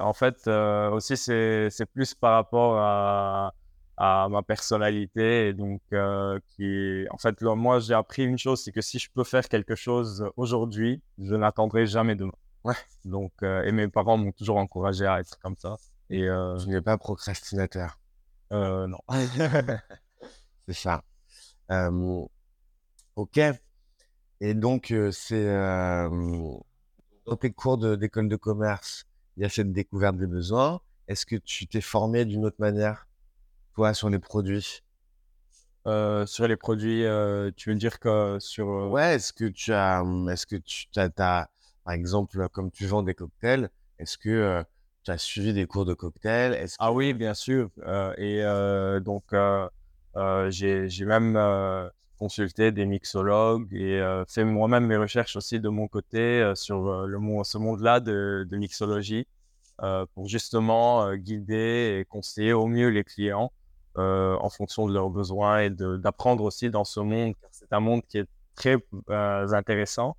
En 0.00 0.12
fait, 0.12 0.46
euh, 0.46 0.90
aussi, 0.90 1.16
c'est, 1.16 1.68
c'est 1.70 1.86
plus 1.86 2.14
par 2.14 2.34
rapport 2.34 2.78
à, 2.78 3.54
à 3.96 4.28
ma 4.28 4.42
personnalité. 4.42 5.48
Et 5.48 5.52
donc, 5.54 5.80
euh, 5.92 6.38
qui, 6.48 7.06
en 7.10 7.18
fait, 7.18 7.40
là, 7.40 7.54
moi, 7.56 7.80
j'ai 7.80 7.94
appris 7.94 8.24
une 8.24 8.38
chose, 8.38 8.62
c'est 8.62 8.72
que 8.72 8.82
si 8.82 8.98
je 8.98 9.10
peux 9.12 9.24
faire 9.24 9.48
quelque 9.48 9.74
chose 9.74 10.24
aujourd'hui, 10.36 11.02
je 11.18 11.34
n'attendrai 11.34 11.86
jamais 11.86 12.14
demain. 12.14 12.32
Ouais. 12.64 12.74
Donc, 13.04 13.32
euh, 13.42 13.62
et 13.64 13.72
mes 13.72 13.88
parents 13.88 14.16
m'ont 14.16 14.32
toujours 14.32 14.56
encouragé 14.56 15.06
à 15.06 15.20
être 15.20 15.38
comme 15.38 15.56
ça. 15.56 15.76
Et 16.10 16.28
euh, 16.28 16.56
Tu 16.58 16.68
n'es 16.68 16.80
pas 16.80 16.96
procrastinateur? 16.98 17.98
euh, 18.52 18.86
non. 18.86 18.98
C'est 20.68 20.74
ça. 20.74 21.02
Euh, 21.70 22.24
ok. 23.16 23.40
Et 24.40 24.54
donc, 24.54 24.90
euh, 24.92 25.10
c'est 25.10 25.48
euh, 25.48 26.08
dans 27.26 27.36
tes 27.36 27.52
cours 27.52 27.76
de- 27.78 27.96
d'école 27.96 28.28
de 28.30 28.36
commerce, 28.36 29.04
il 29.36 29.42
y 29.42 29.46
a 29.46 29.50
cette 29.50 29.72
découverte 29.72 30.16
des 30.16 30.26
besoins. 30.26 30.80
Est-ce 31.08 31.26
que 31.26 31.36
tu 31.36 31.66
t'es 31.66 31.82
formé 31.82 32.24
d'une 32.24 32.46
autre 32.46 32.56
manière, 32.60 33.06
toi, 33.74 33.94
sur 33.94 34.10
les 34.10 34.18
produits? 34.20 34.82
Euh, 35.86 36.24
sur 36.26 36.48
les 36.48 36.56
produits, 36.56 37.04
euh, 37.04 37.50
tu 37.56 37.68
veux 37.70 37.76
dire 37.76 37.98
que 38.00 38.38
sur. 38.40 38.68
euh, 38.68 38.88
Ouais, 38.88 39.16
est-ce 39.16 39.32
que 39.32 39.44
tu 39.44 39.72
as, 39.72 40.02
hum, 40.02 40.28
est-ce 40.30 40.46
que 40.46 40.56
tu 40.56 40.86
as, 40.96 41.48
par 41.84 41.92
exemple, 41.92 42.48
comme 42.48 42.70
tu 42.70 42.86
vends 42.86 43.02
des 43.02 43.14
cocktails, 43.14 43.70
est-ce 43.98 44.16
que 44.16 44.30
euh, 44.30 44.62
tu 45.04 45.10
as 45.10 45.18
suivi 45.18 45.52
des 45.52 45.66
cours 45.66 45.84
de 45.84 45.94
cocktails? 45.94 46.54
Est-ce 46.54 46.76
Ah 46.78 46.92
oui, 46.92 47.12
bien 47.12 47.34
sûr. 47.34 47.70
Euh, 47.86 48.14
et 48.16 48.42
euh, 48.42 49.00
donc, 49.00 49.24
j'ai, 50.48 51.04
même 51.04 51.38
consulté 52.18 52.72
des 52.72 52.86
mixologues 52.86 53.72
et 53.74 54.00
fait 54.28 54.44
moi-même 54.44 54.86
mes 54.86 54.96
recherches 54.96 55.36
aussi 55.36 55.60
de 55.60 55.68
mon 55.68 55.88
côté 55.88 56.52
sur 56.54 57.06
le, 57.06 57.18
ce 57.44 57.58
monde-là 57.58 58.00
de, 58.00 58.46
de 58.48 58.56
mixologie 58.56 59.26
pour 60.14 60.28
justement 60.28 61.14
guider 61.16 61.98
et 61.98 62.04
conseiller 62.04 62.52
au 62.52 62.66
mieux 62.66 62.88
les 62.88 63.04
clients 63.04 63.52
en 63.96 64.48
fonction 64.48 64.86
de 64.86 64.94
leurs 64.94 65.10
besoins 65.10 65.60
et 65.60 65.70
d'apprendre 65.70 66.44
aussi 66.44 66.70
dans 66.70 66.84
ce 66.84 67.00
monde, 67.00 67.34
car 67.40 67.50
c'est 67.52 67.72
un 67.72 67.80
monde 67.80 68.02
qui 68.08 68.18
est 68.18 68.28
très 68.54 68.78
intéressant 69.10 70.16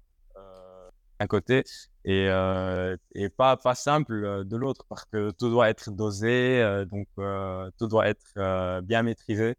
d'un 1.25 1.27
côté 1.27 1.63
et, 2.05 2.27
euh, 2.29 2.95
et 3.13 3.29
pas, 3.29 3.57
pas 3.57 3.75
simple 3.75 4.13
euh, 4.23 4.43
de 4.43 4.55
l'autre 4.57 4.85
parce 4.87 5.05
que 5.05 5.31
tout 5.31 5.49
doit 5.49 5.69
être 5.69 5.91
dosé, 5.91 6.61
euh, 6.61 6.85
donc 6.85 7.07
euh, 7.17 7.69
tout 7.77 7.87
doit 7.87 8.07
être 8.07 8.81
bien 8.81 9.03
maîtrisé. 9.03 9.55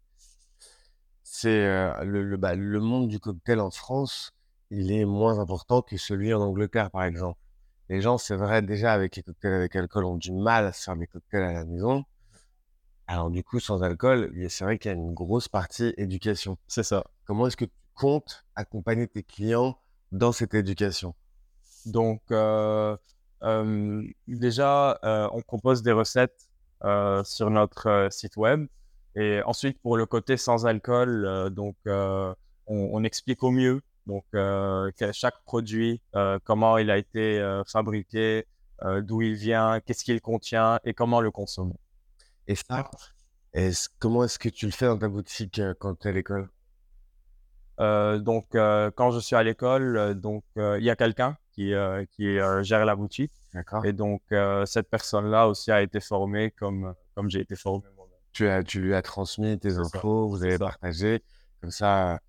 c'est 1.23 1.59
le, 2.03 2.23
le, 2.23 2.37
bah, 2.37 2.55
le 2.55 2.79
monde 2.79 3.07
du 3.09 3.19
cocktail 3.19 3.59
en 3.59 3.69
France, 3.71 4.31
il 4.71 4.91
est 4.91 5.05
moins 5.05 5.39
important 5.39 5.81
que 5.81 5.97
celui 5.97 6.33
en 6.33 6.41
Angleterre, 6.41 6.89
par 6.91 7.03
exemple. 7.03 7.39
Les 7.89 8.01
gens, 8.01 8.17
c'est 8.17 8.35
vrai, 8.35 8.61
déjà 8.61 8.93
avec 8.93 9.15
les 9.15 9.23
cocktails 9.23 9.53
avec 9.53 9.75
alcool, 9.75 10.05
ont 10.05 10.17
du 10.17 10.31
mal 10.31 10.65
à 10.65 10.73
se 10.73 10.83
faire 10.83 10.95
des 10.97 11.07
cocktails 11.07 11.43
à 11.43 11.53
la 11.53 11.65
maison. 11.65 12.03
Alors 13.07 13.29
du 13.29 13.43
coup, 13.43 13.59
sans 13.59 13.83
alcool, 13.83 14.33
c'est 14.49 14.63
vrai 14.65 14.77
qu'il 14.77 14.91
y 14.91 14.93
a 14.93 14.97
une 14.97 15.13
grosse 15.13 15.47
partie 15.47 15.93
éducation. 15.97 16.57
C'est 16.67 16.83
ça. 16.83 17.05
Comment 17.25 17.47
est-ce 17.47 17.57
que 17.57 17.65
tu 17.65 17.71
comptes 17.93 18.45
accompagner 18.55 19.07
tes 19.07 19.23
clients 19.23 19.79
dans 20.11 20.31
cette 20.33 20.53
éducation? 20.53 21.15
Donc, 21.87 22.21
euh, 22.31 22.95
euh, 23.43 24.03
déjà, 24.27 24.99
euh, 25.03 25.29
on 25.31 25.41
propose 25.41 25.81
des 25.81 25.91
recettes 25.91 26.49
sur 27.23 27.49
notre 27.49 28.07
site 28.11 28.37
web. 28.37 28.67
Et 29.15 29.41
ensuite, 29.43 29.81
pour 29.81 29.97
le 29.97 30.05
côté 30.05 30.37
sans 30.37 30.67
alcool, 30.67 31.49
donc, 31.51 31.75
on, 31.85 32.35
on 32.67 33.03
explique 33.03 33.41
au 33.43 33.51
mieux 33.51 33.81
donc, 34.05 34.23
que 34.31 35.11
chaque 35.11 35.41
produit, 35.43 36.01
comment 36.43 36.77
il 36.77 36.91
a 36.91 36.97
été 36.97 37.61
fabriqué, 37.67 38.45
d'où 39.01 39.23
il 39.23 39.33
vient, 39.33 39.79
qu'est-ce 39.79 40.03
qu'il 40.03 40.21
contient 40.21 40.79
et 40.83 40.93
comment 40.93 41.19
le 41.19 41.31
consommer. 41.31 41.79
Et 42.47 42.55
ça, 42.55 42.89
est-ce- 43.53 43.89
comment 43.97 44.23
est-ce 44.23 44.37
que 44.37 44.49
tu 44.49 44.67
le 44.67 44.71
fais 44.71 44.85
dans 44.85 44.99
ta 44.99 45.07
boutique 45.09 45.59
quand 45.79 45.95
tu 45.95 46.07
es 46.07 46.11
à 46.11 46.13
l'école? 46.13 46.49
Euh, 47.79 48.19
donc, 48.19 48.53
euh, 48.55 48.91
quand 48.95 49.11
je 49.11 49.19
suis 49.19 49.35
à 49.35 49.43
l'école, 49.43 50.13
donc 50.19 50.43
euh, 50.57 50.77
il 50.79 50.83
y 50.85 50.89
a 50.89 50.95
quelqu'un 50.95 51.37
qui, 51.57 51.73
euh, 51.73 52.05
qui 52.11 52.37
euh, 52.37 52.61
gère 52.61 52.85
la 52.85 52.95
boutique. 52.95 53.31
Et 53.83 53.91
donc, 53.91 54.21
euh, 54.31 54.63
cette 54.67 54.87
personne-là 54.91 55.47
aussi 55.47 55.71
a 55.71 55.81
été 55.81 55.99
formée 55.99 56.51
comme, 56.51 56.93
comme 57.15 57.31
j'ai 57.31 57.39
été 57.39 57.55
formé 57.55 57.83
tu, 58.31 58.47
as, 58.47 58.61
tu 58.63 58.79
lui 58.79 58.93
as 58.93 59.01
transmis 59.01 59.57
tes 59.57 59.77
infos, 59.79 60.27
vous 60.27 60.43
avez 60.43 60.59
partagé, 60.59 61.23
comme 61.59 61.71
ça, 61.71 62.19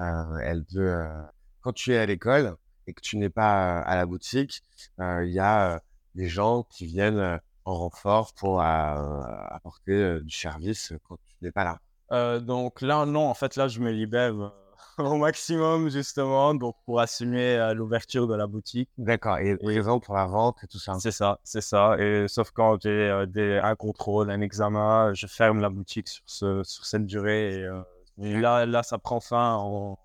euh, 0.00 0.36
elle 0.42 0.64
peut. 0.64 0.80
euh, 0.80 1.22
quand 1.60 1.72
tu 1.72 1.92
es 1.94 1.98
à 1.98 2.06
l'école 2.06 2.56
et 2.88 2.92
que 2.92 3.00
tu 3.00 3.18
n'es 3.18 3.30
pas 3.30 3.78
à 3.78 3.94
la 3.94 4.04
boutique, 4.04 4.64
il 4.98 5.30
y 5.30 5.38
a 5.38 5.80
des 6.16 6.26
gens 6.26 6.64
qui 6.64 6.86
viennent 6.86 7.38
en 7.64 7.74
renfort 7.74 8.34
pour 8.34 8.60
apporter 8.60 10.18
du 10.22 10.34
service 10.34 10.92
quand 11.04 11.16
tu 11.28 11.36
n'es 11.42 11.52
pas 11.52 11.78
là. 12.10 12.40
Donc 12.40 12.80
là, 12.80 13.06
non, 13.06 13.28
en 13.28 13.34
fait, 13.34 13.54
là, 13.54 13.68
je 13.68 13.78
me 13.78 13.92
libère 13.92 14.52
au 14.98 15.16
maximum, 15.16 15.88
justement, 15.88 16.54
donc 16.54 16.76
pour 16.84 17.00
assumer 17.00 17.56
euh, 17.56 17.74
l'ouverture 17.74 18.26
de 18.26 18.34
la 18.34 18.46
boutique. 18.46 18.90
D'accord. 18.98 19.38
Et 19.38 19.56
présent 19.56 20.00
pour 20.00 20.14
la 20.14 20.26
vente 20.26 20.62
et 20.62 20.66
tout 20.66 20.78
ça. 20.78 20.96
C'est 21.00 21.10
ça, 21.12 21.38
c'est 21.44 21.60
ça. 21.60 21.96
Et 21.98 22.26
sauf 22.28 22.50
quand 22.50 22.82
j'ai 22.82 22.90
euh, 22.90 23.26
des, 23.26 23.60
un 23.62 23.74
contrôle, 23.76 24.30
un 24.30 24.40
examen, 24.40 25.12
je 25.14 25.26
ferme 25.26 25.60
la 25.60 25.70
boutique 25.70 26.08
sur, 26.08 26.22
ce, 26.26 26.62
sur 26.62 26.86
cette 26.86 27.06
durée. 27.06 27.54
Et, 27.54 27.64
euh, 27.64 27.82
et 28.20 28.38
là, 28.38 28.66
là, 28.66 28.82
ça 28.82 28.98
prend 28.98 29.20
fin 29.20 29.54
en, 29.56 29.98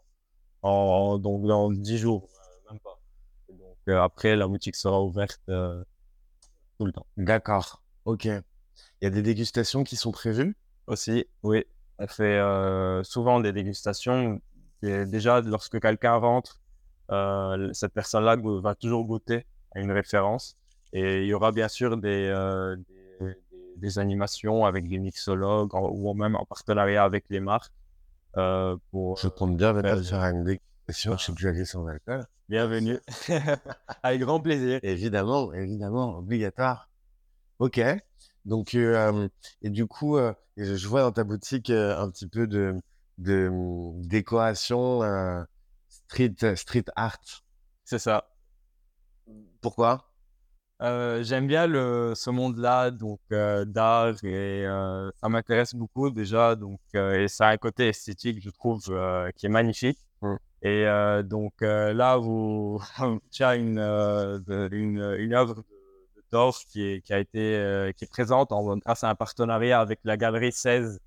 en, 0.62 1.18
donc 1.18 1.46
dans 1.46 1.72
10 1.72 1.98
jours, 1.98 2.30
même 2.70 2.80
pas. 2.80 3.00
Et 3.50 3.54
donc 3.54 3.96
après, 3.96 4.36
la 4.36 4.48
boutique 4.48 4.76
sera 4.76 5.02
ouverte 5.02 5.42
tout 6.78 6.86
le 6.86 6.92
temps. 6.92 7.06
D'accord. 7.18 7.82
Ok. 8.06 8.26
Il 8.26 8.42
y 9.02 9.08
a 9.08 9.10
des 9.10 9.22
dégustations 9.22 9.84
qui 9.84 9.96
sont 9.96 10.12
prévues? 10.12 10.56
Aussi, 10.88 11.26
oui. 11.44 11.66
On 12.00 12.08
fait 12.08 12.24
euh, 12.24 13.04
souvent 13.04 13.40
des 13.40 13.52
dégustations. 13.52 14.40
Et 14.84 15.06
déjà, 15.06 15.42
lorsque 15.42 15.80
quelqu'un 15.80 16.16
rentre, 16.16 16.60
euh, 17.12 17.72
cette 17.74 17.94
personne-là 17.94 18.36
va 18.62 18.76
toujours 18.76 19.06
goûter 19.06 19.46
à 19.76 19.80
une 19.80 19.92
référence. 19.92 20.56
Et 20.94 21.22
il 21.24 21.28
y 21.28 21.34
aura 21.34 21.52
bien 21.52 21.68
sûr 21.68 21.98
des, 21.98 22.28
euh, 22.34 22.76
des, 23.20 23.26
des- 23.26 23.36
des 23.78 24.00
animations 24.00 24.66
avec 24.66 24.88
des 24.88 24.98
mixologues 25.00 25.74
en- 25.76 25.90
ou 25.90 26.14
même 26.14 26.36
en 26.36 26.46
partenariat 26.46 27.04
avec 27.04 27.26
les 27.30 27.40
marques. 27.40 27.72
euh, 28.38 28.78
pour, 28.92 29.18
Je 29.18 29.30
compte 29.30 29.58
bien 29.58 29.74
venir 29.74 29.98
faire- 30.04 30.24
une 30.26 30.44
dégustation 30.44 31.18
chez 31.18 31.34
Dualier 31.34 31.66
sans 31.66 31.88
alcool. 31.88 32.26
Bienvenue. 32.50 33.00
avec 34.04 34.22
grand 34.22 34.40
plaisir. 34.40 34.80
Évidemment, 34.84 35.52
évidemment, 35.54 36.18
obligatoire. 36.20 36.88
Ok. 37.60 37.82
Donc, 38.46 38.76
et 38.76 39.70
du 39.70 39.88
coup, 39.88 40.18
je 40.56 40.88
vois 40.88 41.02
dans 41.02 41.12
ta 41.12 41.24
boutique 41.24 41.70
un 41.72 42.10
petit 42.10 42.28
peu 42.28 42.48
de, 42.48 42.76
de 43.18 43.48
hum, 43.50 44.02
décoration 44.06 45.04
euh, 45.04 45.44
street, 45.90 46.56
street 46.56 46.86
art. 46.96 47.44
C'est 47.84 48.00
ça. 48.00 48.30
Pourquoi? 49.62 50.04
Euh, 50.84 51.24
j'aime 51.24 51.48
bien 51.48 51.66
le, 51.66 52.14
ce 52.16 52.30
monde-là, 52.30 52.92
donc 52.92 53.20
euh, 53.32 53.66
d'art 53.66 54.24
et 54.24 54.66
ça 55.20 55.30
m'intéresse 55.30 55.74
beaucoup 55.74 56.12
déjà, 56.12 56.56
donc 56.56 56.80
et 56.94 57.28
ça 57.28 57.48
a 57.48 57.52
un 57.54 57.58
côté 57.58 57.88
esthétique, 57.88 58.42
je 58.44 58.52
trouve, 58.52 58.82
qui 59.36 59.46
est 59.48 59.50
magnifique. 59.50 60.00
Mm. 60.22 60.36
Et 60.62 60.86
donc 61.24 61.54
là, 61.62 62.18
vous, 62.18 62.80
tu 63.32 63.44
as 63.44 63.56
une, 63.56 63.80
une, 63.80 65.16
une 65.18 65.34
œuvre 65.34 65.56
de, 65.56 65.64
Torf 66.30 66.66
qui, 66.66 66.84
est, 66.84 67.02
qui 67.02 67.14
a 67.14 67.20
été 67.20 67.94
qui 67.98 68.04
est 68.04 68.10
présente 68.10 68.52
en, 68.52 68.78
grâce 68.78 69.04
à 69.04 69.10
un 69.10 69.16
partenariat 69.16 69.80
avec 69.80 70.00
la 70.04 70.18
galerie 70.18 70.52
16 70.52 71.00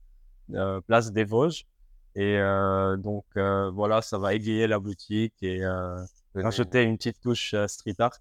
euh, 0.55 0.81
Place 0.81 1.13
des 1.13 1.25
Vosges. 1.25 1.67
Et 2.15 2.39
euh, 2.39 2.97
donc 2.97 3.25
euh, 3.37 3.71
voilà, 3.71 4.03
ça 4.03 4.19
va 4.19 4.35
égayer 4.35 4.67
la 4.67 4.79
boutique 4.79 5.35
et 5.43 5.65
euh, 5.65 5.97
rajouter 6.35 6.83
une 6.83 6.97
petite 6.97 7.21
touche 7.21 7.55
street 7.67 7.95
art. 7.99 8.19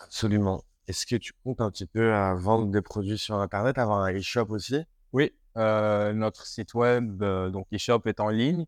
Absolument. 0.00 0.64
Est-ce 0.86 1.06
que 1.06 1.16
tu 1.16 1.32
comptes 1.44 1.60
un 1.60 1.70
petit 1.70 1.86
peu 1.86 2.14
à 2.14 2.34
vendre 2.34 2.68
des 2.70 2.80
produits 2.80 3.18
sur 3.18 3.34
Internet, 3.36 3.76
avoir 3.78 4.00
un 4.00 4.12
e-shop 4.12 4.46
aussi? 4.48 4.82
Oui, 5.12 5.32
Euh, 5.56 6.12
notre 6.12 6.46
site 6.46 6.74
web, 6.74 7.22
euh, 7.22 7.50
donc 7.50 7.66
eShop, 7.72 8.02
est 8.06 8.20
en 8.20 8.28
ligne 8.28 8.64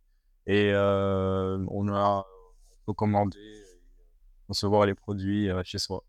et 0.47 0.73
euh, 0.73 1.65
on, 1.69 1.89
a, 1.89 2.27
on 2.27 2.87
peut 2.87 2.95
commander, 2.95 3.39
recevoir 4.49 4.87
les 4.87 4.95
produits 4.95 5.49
chez 5.65 5.79
soi. 5.79 6.03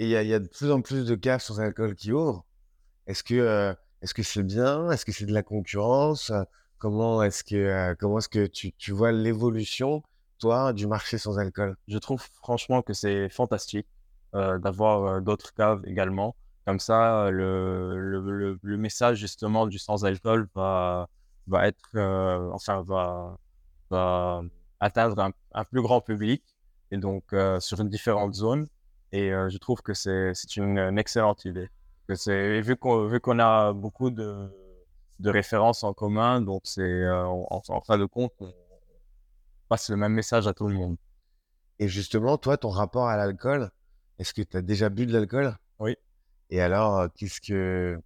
Et 0.00 0.06
il 0.06 0.10
y, 0.10 0.34
a 0.34 0.38
de 0.40 0.48
plus 0.48 0.72
en 0.72 0.80
plus 0.82 1.06
de 1.06 1.14
caves 1.14 1.40
sans 1.40 1.60
alcool 1.60 1.94
qui 1.94 2.10
ouvrent. 2.10 2.44
Est-ce 3.06 3.22
que 3.22 3.76
est-ce 4.02 4.12
que 4.12 4.24
c'est 4.24 4.42
bien? 4.42 4.90
Est-ce 4.90 5.04
que 5.04 5.12
c'est 5.12 5.24
de 5.26 5.32
la 5.32 5.44
concurrence? 5.44 6.32
Comment 6.84 7.22
est-ce 7.22 7.42
que 7.42 7.94
comment 7.94 8.18
est-ce 8.18 8.28
que 8.28 8.44
tu, 8.46 8.70
tu 8.74 8.92
vois 8.92 9.10
l'évolution 9.10 10.02
toi 10.38 10.74
du 10.74 10.86
marché 10.86 11.16
sans 11.16 11.38
alcool? 11.38 11.76
Je 11.88 11.96
trouve 11.96 12.20
franchement 12.42 12.82
que 12.82 12.92
c'est 12.92 13.30
fantastique 13.30 13.86
d'avoir 14.34 15.22
d'autres 15.22 15.54
caves 15.54 15.80
également. 15.86 16.36
Comme 16.66 16.78
ça, 16.80 17.30
le, 17.30 18.20
le, 18.20 18.58
le, 18.62 18.76
message 18.76 19.16
justement 19.16 19.66
du 19.66 19.78
sans-alcool 19.78 20.46
va, 20.54 21.08
va 21.46 21.68
être, 21.68 21.88
euh, 21.94 22.50
enfin, 22.52 22.82
va, 22.82 23.38
va 23.90 24.42
atteindre 24.78 25.32
un, 25.54 25.64
plus 25.64 25.80
grand 25.80 26.02
public 26.02 26.42
et 26.90 26.98
donc 26.98 27.24
euh, 27.32 27.60
sur 27.60 27.80
une 27.80 27.88
différente 27.88 28.34
zone. 28.34 28.66
Et 29.12 29.32
euh, 29.32 29.48
je 29.48 29.56
trouve 29.56 29.80
que 29.80 29.94
c'est 29.94 30.32
une, 30.56 30.78
une, 30.78 30.98
excellente 30.98 31.46
idée. 31.46 31.70
Que 32.08 32.60
vu 32.60 32.76
qu'on 32.76 33.18
qu'on 33.20 33.38
a 33.38 33.72
beaucoup 33.72 34.10
de, 34.10 34.50
de 35.20 35.30
références 35.30 35.84
en 35.84 35.92
commun, 35.92 36.40
donc 36.40 36.62
c'est 36.64 37.08
en, 37.08 37.46
en, 37.50 37.80
fin 37.80 37.98
de 37.98 38.04
compte, 38.04 38.32
on 38.40 38.52
passe 39.68 39.90
le 39.90 39.96
même 39.96 40.12
message 40.12 40.46
à 40.46 40.54
tout 40.54 40.68
le 40.68 40.74
monde. 40.74 40.96
Et 41.78 41.88
justement, 41.88 42.38
toi, 42.38 42.56
ton 42.56 42.70
rapport 42.70 43.08
à 43.08 43.16
l'alcool, 43.16 43.70
est-ce 44.18 44.32
que 44.32 44.42
tu 44.42 44.56
as 44.56 44.62
déjà 44.62 44.88
bu 44.88 45.06
de 45.06 45.12
l'alcool? 45.12 45.56
Oui. 45.78 45.96
Et 46.50 46.60
alors, 46.60 47.08
qu'est-ce 47.14 47.40
que 47.40 47.98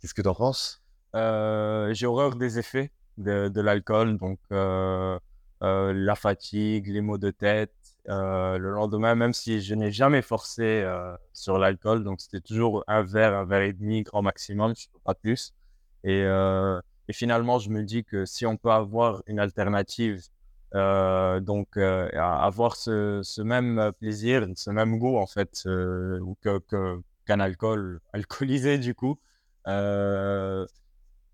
qu'est-ce 0.00 0.14
que 0.14 0.22
t'en 0.22 0.34
penses? 0.34 0.82
Euh, 1.14 1.92
J'ai 1.94 2.06
horreur 2.06 2.36
des 2.36 2.58
effets 2.58 2.92
de, 3.16 3.48
de 3.48 3.60
l'alcool, 3.60 4.18
donc 4.18 4.38
euh, 4.52 5.18
euh, 5.62 5.92
la 5.94 6.14
fatigue, 6.14 6.88
les 6.88 7.00
maux 7.00 7.18
de 7.18 7.30
tête. 7.30 7.72
le 8.06 8.70
lendemain, 8.70 9.14
même 9.14 9.32
si 9.32 9.62
je 9.62 9.74
n'ai 9.74 9.90
jamais 9.90 10.22
forcé 10.22 10.84
sur 11.32 11.58
l'alcool, 11.58 12.04
donc 12.04 12.20
c'était 12.20 12.40
toujours 12.40 12.84
un 12.86 13.02
verre, 13.02 13.34
un 13.34 13.44
verre 13.44 13.62
et 13.62 13.72
demi, 13.72 14.02
grand 14.02 14.22
maximum, 14.22 14.74
pas 15.04 15.14
plus. 15.14 15.54
Et, 16.04 16.20
et, 16.20 17.12
finalement, 17.12 17.58
je 17.58 17.70
me 17.70 17.82
dis 17.82 18.04
que 18.04 18.24
si 18.24 18.46
on 18.46 18.56
peut 18.56 18.70
avoir 18.70 19.22
une 19.26 19.38
alternative, 19.40 20.22
donc 20.72 21.76
avoir 21.76 22.76
ce, 22.76 23.20
ce, 23.22 23.42
même 23.42 23.92
plaisir, 23.98 24.46
ce 24.54 24.70
même 24.70 24.98
goût 24.98 25.16
en 25.16 25.26
fait, 25.26 25.62
que, 25.64 26.58
que 26.68 27.00
qu'un 27.26 27.40
alcool 27.40 28.00
alcoolisé 28.12 28.78
du 28.78 28.94
coup, 28.94 29.18
euh, 29.66 30.64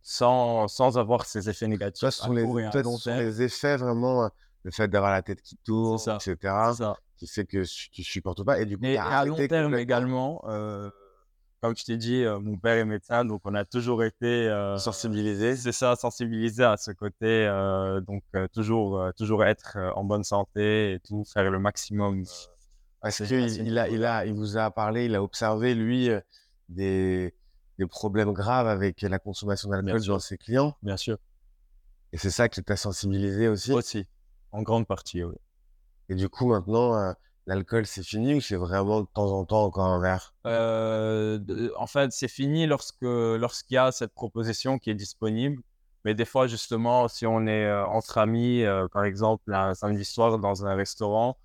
sans, 0.03 0.67
sans 0.67 0.99
avoir 0.99 1.27
ces 1.27 1.49
effets 1.49 1.69
négatifs. 1.69 2.01
Toi, 2.01 2.11
ce 2.11 2.23
sont, 2.23 2.33
les, 2.33 3.23
les 3.23 3.43
effets 3.43 3.77
vraiment, 3.77 4.29
le 4.65 4.71
fait 4.71 4.89
d'avoir 4.89 5.13
la 5.13 5.23
tête 5.23 5.43
qui 5.43 5.57
tourne, 5.59 5.99
etc., 6.17 6.37
ça. 6.77 6.97
qui 7.17 7.27
fait 7.29 7.45
que 7.45 7.63
tu 7.91 8.03
supportes 8.03 8.43
pas. 8.43 8.61
Et 8.61 8.67
du 8.67 8.79
coup, 8.79 8.85
et, 8.85 8.97
à 8.97 9.25
long 9.25 9.37
terme 9.47 9.77
également, 9.77 10.43
euh, 10.49 10.91
comme 11.63 11.75
je 11.75 11.85
t'ai 11.85 11.97
dit, 11.97 12.23
euh, 12.25 12.39
mon 12.39 12.59
père 12.59 12.77
est 12.77 12.85
médecin, 12.85 13.25
donc 13.25 13.41
on 13.45 13.55
a 13.55 13.65
toujours 13.65 14.05
été 14.05 14.49
sensibilisé. 14.77 15.57
C'est 15.57 15.73
ça, 15.73 15.97
sensibilisé 15.97 16.65
à 16.65 16.77
ce 16.77 16.91
côté. 16.91 17.47
donc 18.07 18.23
toujours, 18.53 19.11
toujours 19.17 19.45
être 19.45 19.79
en 19.95 20.05
bonne 20.05 20.25
santé 20.25 20.93
et 20.93 21.01
tout, 21.01 21.25
faire 21.25 21.51
le 21.51 21.59
maximum 21.59 22.25
est-ce 23.05 23.25
qu'il 23.25 23.67
il 23.67 23.79
a, 23.79 23.89
il 23.89 24.05
a, 24.05 24.27
il 24.27 24.35
vous 24.35 24.57
a 24.57 24.71
parlé, 24.71 25.07
il 25.07 25.15
a 25.15 25.23
observé, 25.23 25.75
lui, 25.75 26.09
euh, 26.09 26.21
des, 26.69 27.35
des 27.79 27.87
problèmes 27.87 28.33
graves 28.33 28.69
avec 28.69 29.03
la 29.03 29.19
consommation 29.19 29.69
d'alcool 29.71 30.05
dans 30.07 30.19
ses 30.21 30.39
clients? 30.39 30.77
Bien 30.83 30.97
sûr. 30.97 31.19
Et 32.13 32.19
c'est 32.19 32.31
ça 32.31 32.49
qui 32.49 32.63
t'a 32.63 32.77
sensibilisé 32.77 33.49
aussi? 33.49 33.73
Aussi, 33.73 34.07
en 34.53 34.63
grande 34.63 34.87
partie, 34.87 35.25
oui. 35.25 35.35
Et 36.09 36.15
du 36.15 36.29
coup, 36.29 36.47
maintenant, 36.47 36.95
euh, 36.95 37.13
l'alcool, 37.47 37.87
c'est 37.87 38.03
fini 38.05 38.35
ou 38.35 38.41
c'est 38.41 38.57
vraiment 38.57 39.01
de 39.03 39.07
temps 39.13 39.31
en 39.33 39.45
temps 39.45 39.65
encore 39.65 39.87
un 39.87 40.01
verre? 40.01 40.35
Euh, 40.47 41.39
En 41.77 41.87
fait, 41.87 42.13
c'est 42.13 42.29
fini 42.29 42.67
lorsque 42.67 42.97
lorsqu'il 43.03 43.75
y 43.75 43.79
a 43.79 43.93
cette 43.93 44.15
proposition 44.15 44.79
qui 44.79 44.91
est 44.91 44.95
disponible. 44.95 45.63
Mais 46.05 46.15
des 46.15 46.25
fois, 46.25 46.49
justement, 46.49 47.07
si 47.07 47.27
on 47.27 47.47
est 47.47 47.71
entre 47.73 48.19
amis, 48.19 48.65
par 48.93 49.05
exemple, 49.05 49.55
un 49.55 49.75
samedi 49.75 50.05
soir 50.05 50.39
dans 50.39 50.67
un 50.67 50.75
restaurant, 50.75 51.37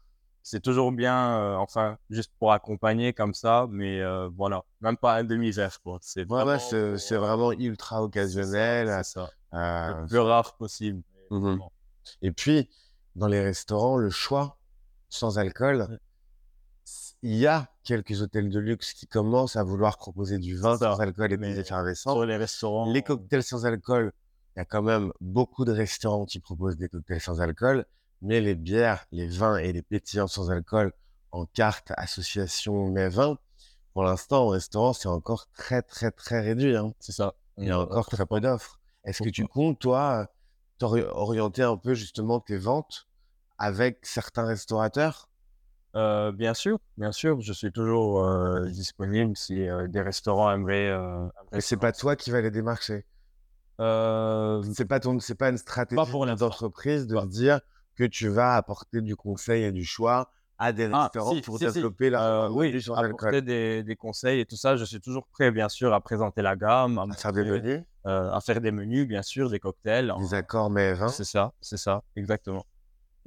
c'est 0.50 0.62
toujours 0.62 0.94
bien, 0.94 1.38
euh, 1.40 1.56
enfin, 1.58 1.98
juste 2.10 2.32
pour 2.40 2.54
accompagner 2.54 3.12
comme 3.12 3.34
ça, 3.34 3.68
mais 3.70 4.00
euh, 4.00 4.30
voilà, 4.34 4.64
même 4.80 4.96
pas 4.96 5.16
un 5.16 5.26
demi-verre, 5.26 5.82
quoi. 5.82 5.98
C'est 6.02 6.24
vraiment, 6.26 6.58
c'est 6.58 7.18
vraiment 7.18 7.52
ultra 7.52 8.02
occasionnel. 8.02 8.88
C'est 9.04 9.20
ça. 9.20 9.30
Euh, 9.54 10.02
le 10.02 10.08
plus 10.08 10.20
rare 10.20 10.56
possible. 10.56 11.04
Mmh 11.32 11.58
Et 12.22 12.32
puis, 12.32 12.70
dans 13.18 13.28
les 13.28 13.42
restaurants, 13.42 13.98
le 13.98 14.10
choix 14.10 14.58
sans 15.10 15.40
alcool, 15.40 16.00
il 17.22 17.36
y 17.36 17.48
a 17.48 17.70
quelques 17.84 18.22
hôtels 18.22 18.50
de 18.50 18.60
luxe 18.60 18.94
qui 18.94 19.08
commencent 19.08 19.56
à 19.56 19.64
vouloir 19.64 19.98
proposer 19.98 20.38
du 20.38 20.56
vin 20.58 20.78
sans 20.78 21.00
alcool 21.00 21.34
et 21.34 21.38
des 21.38 21.60
effervescents. 21.60 22.14
Sur 22.14 22.26
les 22.26 22.38
restaurants. 22.38 22.92
Les 22.92 23.02
cocktails 23.02 23.44
sans 23.44 23.66
alcool, 23.66 24.14
il 24.56 24.60
y 24.60 24.62
a 24.62 24.66
quand 24.66 24.82
même 24.84 25.12
beaucoup 25.20 25.66
de 25.66 25.72
restaurants 25.72 26.26
qui 26.26 26.40
proposent 26.40 26.78
des 26.78 26.90
cocktails 26.90 27.22
sans 27.22 27.42
alcool 27.42 27.86
mais 28.22 28.42
les 28.42 28.56
bières, 28.56 29.06
les 29.12 29.28
vins 29.28 29.58
et 29.58 29.72
les 29.72 29.82
pétillants 29.82 30.28
sans 30.28 30.50
alcool 30.50 30.94
en 31.32 31.46
carte 31.46 31.92
association 31.98 32.90
mais 32.90 33.10
vins, 33.10 33.38
pour 33.94 34.04
l'instant 34.04 34.46
au 34.46 34.50
restaurant, 34.50 34.94
c'est 34.94 35.08
encore 35.08 35.48
très 35.52 35.82
très 35.82 36.12
très 36.12 36.42
réduit. 36.42 36.76
Hein. 36.76 36.94
C'est 37.00 37.12
ça. 37.12 37.36
Il 37.58 37.68
y 37.68 37.72
a 37.72 37.80
encore 37.80 38.08
très 38.08 38.26
peu 38.26 38.40
d'offres. 38.40 38.80
Est-ce 39.04 39.24
que 39.24 39.30
tu 39.30 39.46
comptes, 39.46 39.80
toi, 39.80 40.28
orienter 40.82 41.64
un 41.64 41.78
peu 41.78 41.94
justement 41.94 42.40
tes 42.40 42.58
ventes 42.58 43.07
avec 43.58 44.06
certains 44.06 44.46
restaurateurs? 44.46 45.30
Euh, 45.96 46.32
bien 46.32 46.54
sûr, 46.54 46.80
bien 46.98 47.12
sûr, 47.12 47.42
je 47.42 47.54
suis 47.54 47.72
toujours 47.72 48.24
euh, 48.24 48.66
disponible 48.68 49.36
si 49.36 49.68
euh, 49.68 49.88
des 49.88 50.02
restaurants 50.02 50.52
aimeraient. 50.52 50.96
Mais 51.52 51.62
c'est 51.62 51.78
pas 51.78 51.92
toi 51.92 52.16
qui 52.16 52.30
vas 52.30 52.42
les 52.42 52.52
démarcher? 52.52 53.06
C'est 53.80 54.88
pas 54.88 55.00
ton, 55.00 55.20
c'est 55.20 55.36
pas 55.36 55.50
une 55.50 55.58
stratégie 55.58 56.12
d'entreprise 56.38 57.08
de 57.08 57.20
se 57.20 57.26
dire 57.28 57.62
que 57.96 58.04
tu 58.04 58.28
vas 58.28 58.56
apporter 58.56 59.02
du 59.02 59.16
conseil 59.16 59.64
et 59.64 59.72
du 59.72 59.84
choix 59.84 60.32
à 60.60 60.72
des 60.72 60.90
ah, 60.92 61.04
restaurants 61.04 61.40
pour 61.42 61.60
développer 61.60 62.10
la 62.10 62.46
euh, 62.46 62.50
oui, 62.50 62.76
apporter 62.96 63.42
des, 63.44 63.84
des, 63.84 63.96
conseils 63.96 64.40
et 64.40 64.46
tout 64.46 64.56
ça. 64.56 64.76
Je 64.76 64.86
suis 64.86 65.00
toujours 65.00 65.28
prêt, 65.28 65.52
bien 65.52 65.70
sûr, 65.70 65.94
à 65.94 66.02
présenter 66.02 66.42
la 66.42 66.56
gamme, 66.56 66.98
à, 66.98 67.16
faire 67.16 67.34
des 67.34 67.44
menus, 67.44 67.84
à 68.06 68.40
faire 68.42 68.62
des 68.62 68.72
menus, 68.72 69.08
bien 69.08 69.22
sûr, 69.22 69.50
des 69.50 69.60
cocktails, 69.60 70.14
des 70.20 70.34
accords 70.34 70.70
mais 70.70 70.96
C'est 71.10 71.24
ça, 71.24 71.54
c'est 71.62 71.78
ça, 71.78 72.04
exactement. 72.16 72.66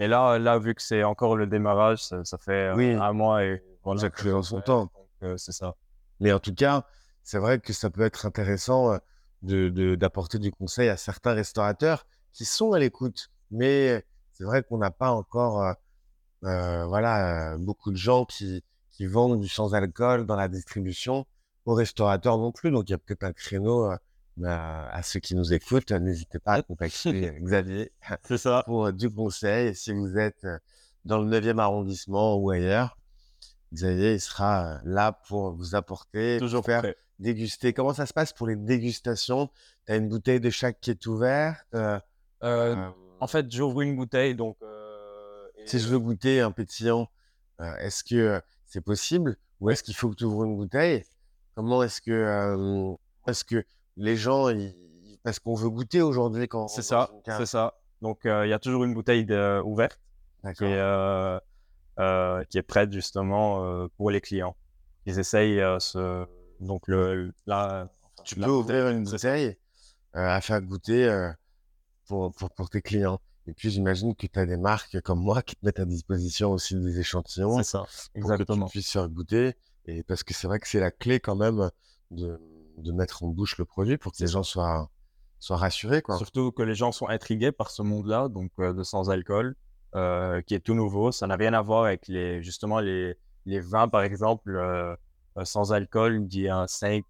Mais 0.00 0.08
là, 0.08 0.40
là, 0.40 0.58
vu 0.58 0.74
que 0.74 0.82
c'est 0.82 1.04
encore 1.04 1.36
le 1.36 1.46
démarrage, 1.46 2.02
ça, 2.02 2.38
fait 2.38 2.74
euh, 2.76 3.00
un 3.00 3.12
mois 3.12 3.44
et 3.44 3.62
voilà. 3.84 4.00
Ça 4.00 4.30
dans 4.30 4.42
son 4.42 4.60
temps. 4.60 4.90
c'est 5.36 5.52
ça. 5.52 5.76
Mais 6.18 6.32
en 6.32 6.40
tout 6.40 6.54
cas, 6.54 6.84
c'est 7.22 7.38
vrai 7.38 7.60
que 7.60 7.72
ça 7.72 7.88
peut 7.88 8.02
être 8.02 8.26
intéressant 8.26 8.98
de 9.42 9.94
d'apporter 9.94 10.38
du 10.38 10.50
conseil 10.50 10.88
à 10.88 10.96
certains 10.96 11.34
restaurateurs 11.34 12.04
qui 12.32 12.44
sont 12.44 12.72
à 12.72 12.78
l'écoute, 12.78 13.30
mais 13.50 14.04
c'est 14.32 14.44
vrai 14.44 14.62
qu'on 14.62 14.78
n'a 14.78 14.90
pas 14.90 15.10
encore 15.10 15.62
euh, 15.62 15.72
euh, 16.44 16.86
voilà, 16.86 17.52
euh, 17.52 17.58
beaucoup 17.58 17.90
de 17.90 17.96
gens 17.96 18.24
qui, 18.24 18.64
qui 18.90 19.04
vendent 19.04 19.38
du 19.38 19.48
sans-alcool 19.48 20.24
dans 20.24 20.36
la 20.36 20.48
distribution 20.48 21.26
aux 21.66 21.74
restaurateurs 21.74 22.38
non 22.38 22.50
plus. 22.50 22.70
Donc, 22.70 22.88
il 22.88 22.92
y 22.92 22.94
a 22.94 22.98
peut-être 22.98 23.24
un 23.24 23.34
créneau 23.34 23.92
à 24.44 25.02
ceux 25.02 25.20
qui 25.20 25.34
nous 25.34 25.52
écoutent. 25.52 25.90
N'hésitez 25.92 26.38
pas 26.38 26.54
à 26.54 26.62
contacter 26.62 27.32
Xavier 27.40 27.92
ça. 28.36 28.62
pour 28.66 28.92
du 28.92 29.10
conseil. 29.10 29.74
Si 29.74 29.92
vous 29.92 30.18
êtes 30.18 30.46
dans 31.04 31.18
le 31.18 31.40
9e 31.40 31.58
arrondissement 31.58 32.36
ou 32.36 32.50
ailleurs, 32.50 32.96
Xavier 33.72 34.14
il 34.14 34.20
sera 34.20 34.80
là 34.84 35.12
pour 35.28 35.52
vous 35.52 35.74
apporter, 35.74 36.38
Toujours 36.38 36.64
faire 36.64 36.84
déguster. 37.18 37.72
Comment 37.72 37.94
ça 37.94 38.06
se 38.06 38.12
passe 38.12 38.32
pour 38.32 38.46
les 38.46 38.56
dégustations? 38.56 39.48
Tu 39.86 39.92
as 39.92 39.96
une 39.96 40.08
bouteille 40.08 40.40
de 40.40 40.50
chaque 40.50 40.80
qui 40.80 40.90
est 40.90 41.06
ouverte 41.06 41.76
en 43.20 43.26
fait, 43.26 43.50
j'ouvre 43.52 43.82
une 43.82 43.96
bouteille, 43.96 44.34
donc. 44.34 44.56
Euh, 44.62 45.46
si 45.66 45.78
je 45.78 45.88
veux 45.88 45.98
goûter 45.98 46.40
un 46.40 46.50
pétillant, 46.52 47.08
euh, 47.60 47.76
est-ce 47.76 48.02
que 48.02 48.40
c'est 48.64 48.80
possible? 48.80 49.36
Ou 49.60 49.70
est-ce 49.70 49.82
qu'il 49.82 49.94
faut 49.94 50.08
que 50.08 50.14
tu 50.14 50.24
ouvres 50.24 50.44
une 50.44 50.56
bouteille? 50.56 51.04
Comment 51.54 51.82
est-ce 51.82 52.00
que, 52.00 52.96
est-ce 53.26 53.44
que 53.44 53.62
les 54.00 54.16
gens, 54.16 54.48
parce 55.22 55.38
qu'on 55.38 55.54
veut 55.54 55.70
goûter 55.70 56.02
aujourd'hui 56.02 56.48
quand 56.48 56.68
C'est 56.68 56.82
ça, 56.82 57.10
c'est 57.26 57.46
ça. 57.46 57.74
Donc, 58.00 58.20
il 58.24 58.48
y 58.48 58.52
a 58.52 58.58
toujours 58.58 58.84
une 58.84 58.94
bouteille 58.94 59.26
ouverte 59.64 60.00
qui 60.56 60.64
est, 60.64 61.40
qui 62.48 62.58
est 62.58 62.66
prête 62.66 62.92
justement 62.92 63.88
pour 63.96 64.10
les 64.10 64.20
clients. 64.20 64.56
Ils 65.06 65.18
essayent 65.18 65.62
ce... 65.78 66.26
donc 66.60 66.88
le 66.88 67.32
là. 67.46 67.88
Tu 68.24 68.34
peux 68.34 68.50
ouvrir 68.50 68.88
une 68.88 69.04
bouteille 69.04 69.56
à 70.12 70.40
faire 70.40 70.60
goûter 70.62 71.30
pour, 72.06 72.32
pour, 72.32 72.70
tes 72.70 72.82
clients. 72.82 73.20
Et 73.46 73.52
puis, 73.52 73.70
j'imagine 73.70 74.14
que 74.14 74.26
tu 74.26 74.38
as 74.38 74.46
des 74.46 74.56
marques 74.56 75.00
comme 75.02 75.20
moi 75.20 75.42
qui 75.42 75.56
te 75.56 75.64
mettent 75.64 75.80
à 75.80 75.84
disposition 75.84 76.52
aussi 76.52 76.74
des 76.74 76.98
échantillons. 76.98 77.58
C'est 77.58 77.70
ça, 77.70 77.84
exactement. 78.14 78.58
Pour 78.58 78.66
que 78.66 78.72
tu 78.72 78.78
puisses 78.78 78.92
faire 78.92 79.08
goûter. 79.08 79.54
Et 79.86 80.02
parce 80.02 80.22
que 80.22 80.34
c'est 80.34 80.46
vrai 80.46 80.58
que 80.58 80.68
c'est 80.68 80.80
la 80.80 80.90
clé 80.90 81.20
quand 81.20 81.36
même 81.36 81.70
de, 82.10 82.40
de 82.80 82.92
mettre 82.92 83.22
en 83.24 83.28
bouche 83.28 83.58
le 83.58 83.64
produit 83.64 83.96
pour 83.98 84.12
que 84.12 84.18
les 84.20 84.26
gens 84.26 84.42
soient, 84.42 84.88
soient 85.38 85.56
rassurés. 85.56 86.02
Quoi. 86.02 86.16
Surtout 86.18 86.52
que 86.52 86.62
les 86.62 86.74
gens 86.74 86.92
sont 86.92 87.08
intrigués 87.08 87.52
par 87.52 87.70
ce 87.70 87.82
monde-là, 87.82 88.28
donc 88.28 88.50
de 88.58 88.82
sans-alcool, 88.82 89.54
qui 89.94 90.54
est 90.54 90.60
tout 90.64 90.74
nouveau. 90.74 91.12
Ça 91.12 91.26
n'a 91.26 91.36
rien 91.36 91.52
à 91.54 91.62
voir 91.62 91.84
avec 91.84 92.06
les, 92.08 92.42
justement 92.42 92.80
les, 92.80 93.16
les 93.46 93.60
vins, 93.60 93.88
par 93.88 94.02
exemple, 94.02 94.60
sans 95.44 95.72
alcool 95.72 96.26
d'il 96.26 96.42
y 96.42 96.48
a 96.48 96.66
5, 96.66 97.04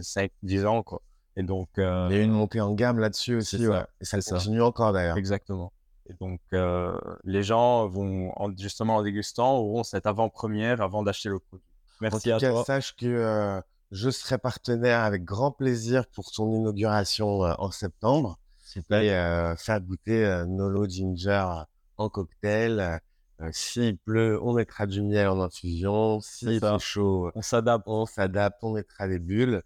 5 0.00 0.30
10 0.42 0.64
ans. 0.66 0.82
Quoi. 0.82 1.02
Et 1.36 1.42
donc, 1.42 1.68
Il 1.76 1.82
y 1.82 1.84
a 1.84 2.22
une 2.22 2.30
montée 2.32 2.60
en 2.60 2.72
gamme 2.72 2.98
là-dessus 2.98 3.36
aussi. 3.36 3.58
ça, 3.64 3.70
ouais. 3.70 3.84
Et 4.00 4.04
ça 4.04 4.20
ça. 4.20 4.36
continue 4.36 4.62
encore 4.62 4.92
d'ailleurs. 4.92 5.16
Exactement. 5.16 5.72
Et 6.08 6.14
donc, 6.14 6.40
euh, 6.52 6.96
les 7.24 7.42
gens 7.42 7.88
vont, 7.88 8.32
en- 8.40 8.56
justement 8.56 8.96
en 8.96 9.02
dégustant, 9.02 9.56
auront 9.56 9.82
cette 9.82 10.06
avant-première 10.06 10.80
avant 10.80 11.02
d'acheter 11.02 11.28
le 11.28 11.40
produit. 11.40 11.66
En 12.00 12.02
Merci 12.02 12.28
tout 12.28 12.34
à 12.36 12.38
cas, 12.38 12.50
toi. 12.52 12.64
sache 12.64 12.94
que 12.94 13.06
euh, 13.06 13.60
je 13.92 14.10
serai 14.10 14.38
partenaire 14.38 15.00
avec 15.00 15.24
grand 15.24 15.52
plaisir 15.52 16.06
pour 16.08 16.30
ton 16.32 16.52
inauguration 16.54 17.44
euh, 17.44 17.54
en 17.58 17.70
septembre. 17.70 18.38
Et 18.90 19.12
euh, 19.12 19.54
faire 19.56 19.80
goûter 19.80 20.24
euh, 20.26 20.44
Nolo 20.44 20.86
Ginger 20.88 21.46
en 21.96 22.08
cocktail. 22.08 23.00
Euh, 23.40 23.48
S'il 23.52 23.96
pleut, 23.96 24.38
on 24.42 24.54
mettra 24.54 24.86
du 24.86 25.02
miel 25.02 25.28
en 25.28 25.40
infusion. 25.40 26.20
S'il 26.20 26.58
fait 26.60 26.78
chaud, 26.80 27.30
On 27.34 27.42
s'adapte. 27.42 27.84
on 27.86 28.06
s'adapte, 28.06 28.58
on 28.62 28.72
mettra 28.72 29.08
des 29.08 29.18
bulles. 29.18 29.62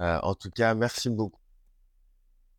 Euh, 0.00 0.18
en 0.22 0.34
tout 0.34 0.50
cas, 0.50 0.74
merci 0.74 1.08
beaucoup. 1.10 1.40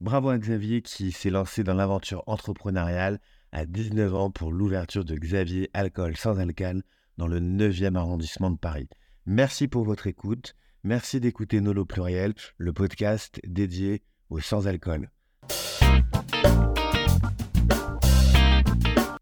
Bravo 0.02 0.30
à 0.30 0.38
Xavier 0.38 0.82
qui 0.82 1.12
s'est 1.12 1.30
lancé 1.30 1.64
dans 1.64 1.74
l'aventure 1.74 2.24
entrepreneuriale 2.28 3.20
à 3.52 3.66
19 3.66 4.14
ans 4.16 4.32
pour 4.32 4.52
l'ouverture 4.52 5.06
de 5.06 5.16
Xavier 5.16 5.70
Alcool 5.74 6.18
sans 6.18 6.40
alcane 6.40 6.84
dans 7.18 7.28
le 7.28 7.40
9e 7.40 7.96
arrondissement 7.96 8.52
de 8.52 8.58
Paris. 8.58 8.90
Merci 9.26 9.68
pour 9.68 9.86
votre 9.86 10.08
écoute. 10.08 10.56
Merci 10.86 11.20
d'écouter 11.20 11.62
Nolo 11.62 11.84
Pluriel, 11.84 12.36
le 12.58 12.72
podcast 12.72 13.42
dédié 13.44 14.04
au 14.30 14.40
sans-alcool. 14.40 15.10